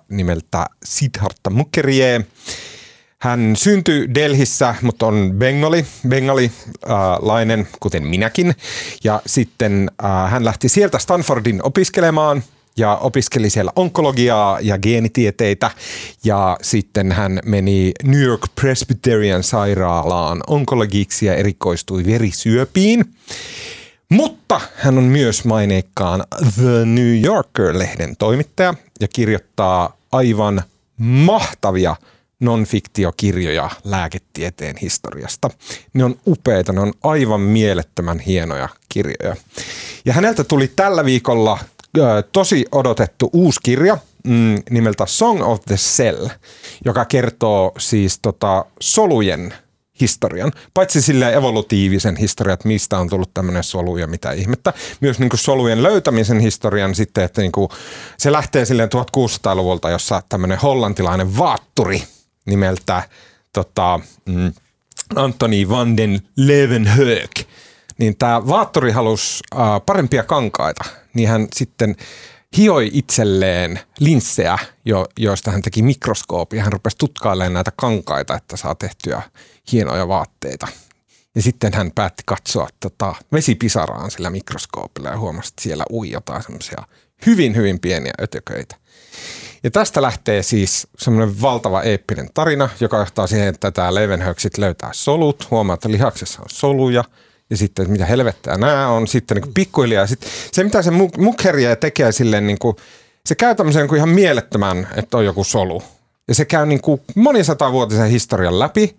[0.08, 2.26] nimeltä Siddhartha Mukherjee.
[3.22, 8.54] Hän syntyi Delhissä, mutta on bengali, bengalilainen, kuten minäkin.
[9.04, 12.42] Ja sitten äh, hän lähti sieltä Stanfordin opiskelemaan
[12.76, 15.70] ja opiskeli siellä onkologiaa ja geenitieteitä.
[16.24, 23.04] Ja sitten hän meni New York Presbyterian sairaalaan onkologiksi ja erikoistui verisyöpiin.
[24.08, 30.62] Mutta hän on myös maineikkaan The New Yorker-lehden toimittaja ja kirjoittaa aivan
[30.98, 31.96] mahtavia–
[32.42, 35.50] non-fiktiokirjoja lääketieteen historiasta.
[35.94, 39.36] Ne on upeita, ne on aivan mielettömän hienoja kirjoja.
[40.04, 41.58] Ja häneltä tuli tällä viikolla
[42.32, 46.28] tosi odotettu uusi kirja mm, nimeltä Song of the Cell,
[46.84, 49.54] joka kertoo siis tota, solujen
[50.00, 50.52] historian.
[50.74, 54.72] Paitsi sille evolutiivisen historian, että mistä on tullut tämmöinen solu ja mitä ihmettä.
[55.00, 57.68] Myös niin kuin solujen löytämisen historian sitten, että niin kuin,
[58.16, 62.02] se lähtee silleen 1600-luvulta, jossa tämmöinen hollantilainen vaatturi–
[62.46, 63.02] nimeltä
[63.52, 64.52] tota, mm,
[65.16, 67.30] Antoni van den Leeuwenhoek,
[67.98, 69.42] niin tämä Vaattori halusi
[69.86, 70.84] parempia kankaita,
[71.14, 71.96] niin hän sitten
[72.56, 76.62] hioi itselleen linssejä, jo, joista hän teki mikroskoopia.
[76.62, 79.22] Hän rupesi tutkailemaan näitä kankaita, että saa tehtyä
[79.72, 80.68] hienoja vaatteita.
[81.34, 86.42] Ja sitten hän päätti katsoa tota, vesipisaraan sillä mikroskoopilla ja huomasi, että siellä ui jotain
[86.42, 86.82] semmoisia
[87.26, 88.76] hyvin, hyvin pieniä ötököitä.
[89.64, 94.90] Ja tästä lähtee siis semmoinen valtava eeppinen tarina, joka johtaa siihen, että tämä Levenhöksit löytää
[94.92, 97.04] solut, huomaa, että lihaksessa on soluja,
[97.50, 100.06] ja sitten mitä helvettää nämä on sitten niin pikkuhiljaa.
[100.06, 102.76] Sitten se, mitä se mukheria tekee silleen, niin kuin,
[103.26, 105.82] se käy tämmöisen kuin ihan mielettömän, että on joku solu.
[106.28, 106.80] Ja se käy niin
[107.14, 108.96] monisatavuotisen historian läpi,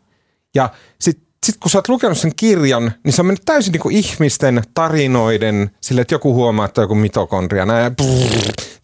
[0.55, 3.97] ja sitten sitten kun sä oot lukenut sen kirjan, niin se on mennyt täysin niin
[3.97, 7.95] ihmisten tarinoiden, sille, että joku huomaa, että on joku mitokondria, näin,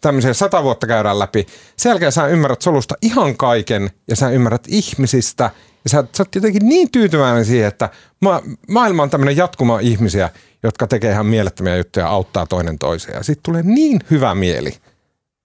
[0.00, 1.46] tämmöisiä sata vuotta käydään läpi.
[1.76, 5.50] Sen jälkeen sä ymmärrät solusta ihan kaiken ja sä ymmärrät ihmisistä
[5.84, 7.90] ja sä, sä oot jotenkin niin tyytyväinen siihen, että
[8.20, 10.30] ma- maailma on tämmöinen jatkuma ihmisiä,
[10.62, 13.16] jotka tekee ihan mielettömiä juttuja ja auttaa toinen toiseen.
[13.16, 14.74] Ja sitten tulee niin hyvä mieli.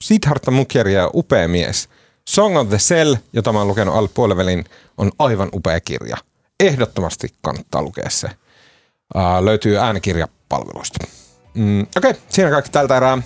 [0.03, 1.89] Siddhartha Mukherjee on upea mies.
[2.29, 4.65] Song of the Cell, jota mä oon lukenut alle puolivälin,
[4.97, 6.17] on aivan upea kirja.
[6.59, 8.27] Ehdottomasti kannattaa lukea se.
[9.15, 11.07] Uh, löytyy äänikirjapalveluista.
[11.53, 13.21] Mm, Okei, okay, siinä kaikki tältä erää.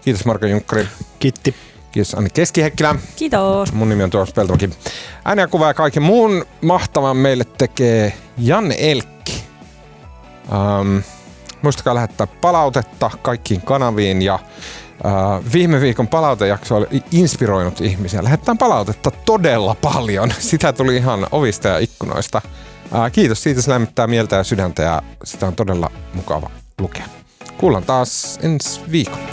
[0.00, 0.88] Kiitos Marko Junkkari.
[1.18, 1.54] Kiitti.
[1.92, 2.94] Kiitos Anni Keskihäkkilä.
[3.16, 3.72] Kiitos.
[3.72, 4.70] Mun nimi on Tuomas Peltomäki.
[5.24, 9.44] Ääniä kuvaa ja kaiken muun mahtavan meille tekee Janne Elkki.
[10.52, 11.02] Um,
[11.62, 14.38] muistakaa lähettää palautetta kaikkiin kanaviin ja
[15.04, 18.24] Uh, viime viikon palautejakso oli inspiroinut ihmisiä.
[18.24, 20.34] Lähetetään palautetta todella paljon.
[20.38, 22.42] Sitä tuli ihan ovista ja ikkunoista.
[22.84, 26.50] Uh, kiitos siitä, se lämmittää mieltä ja sydäntä ja sitä on todella mukava
[26.80, 27.21] lukea.
[27.58, 29.28] Kuullaan taas ensi viikolla.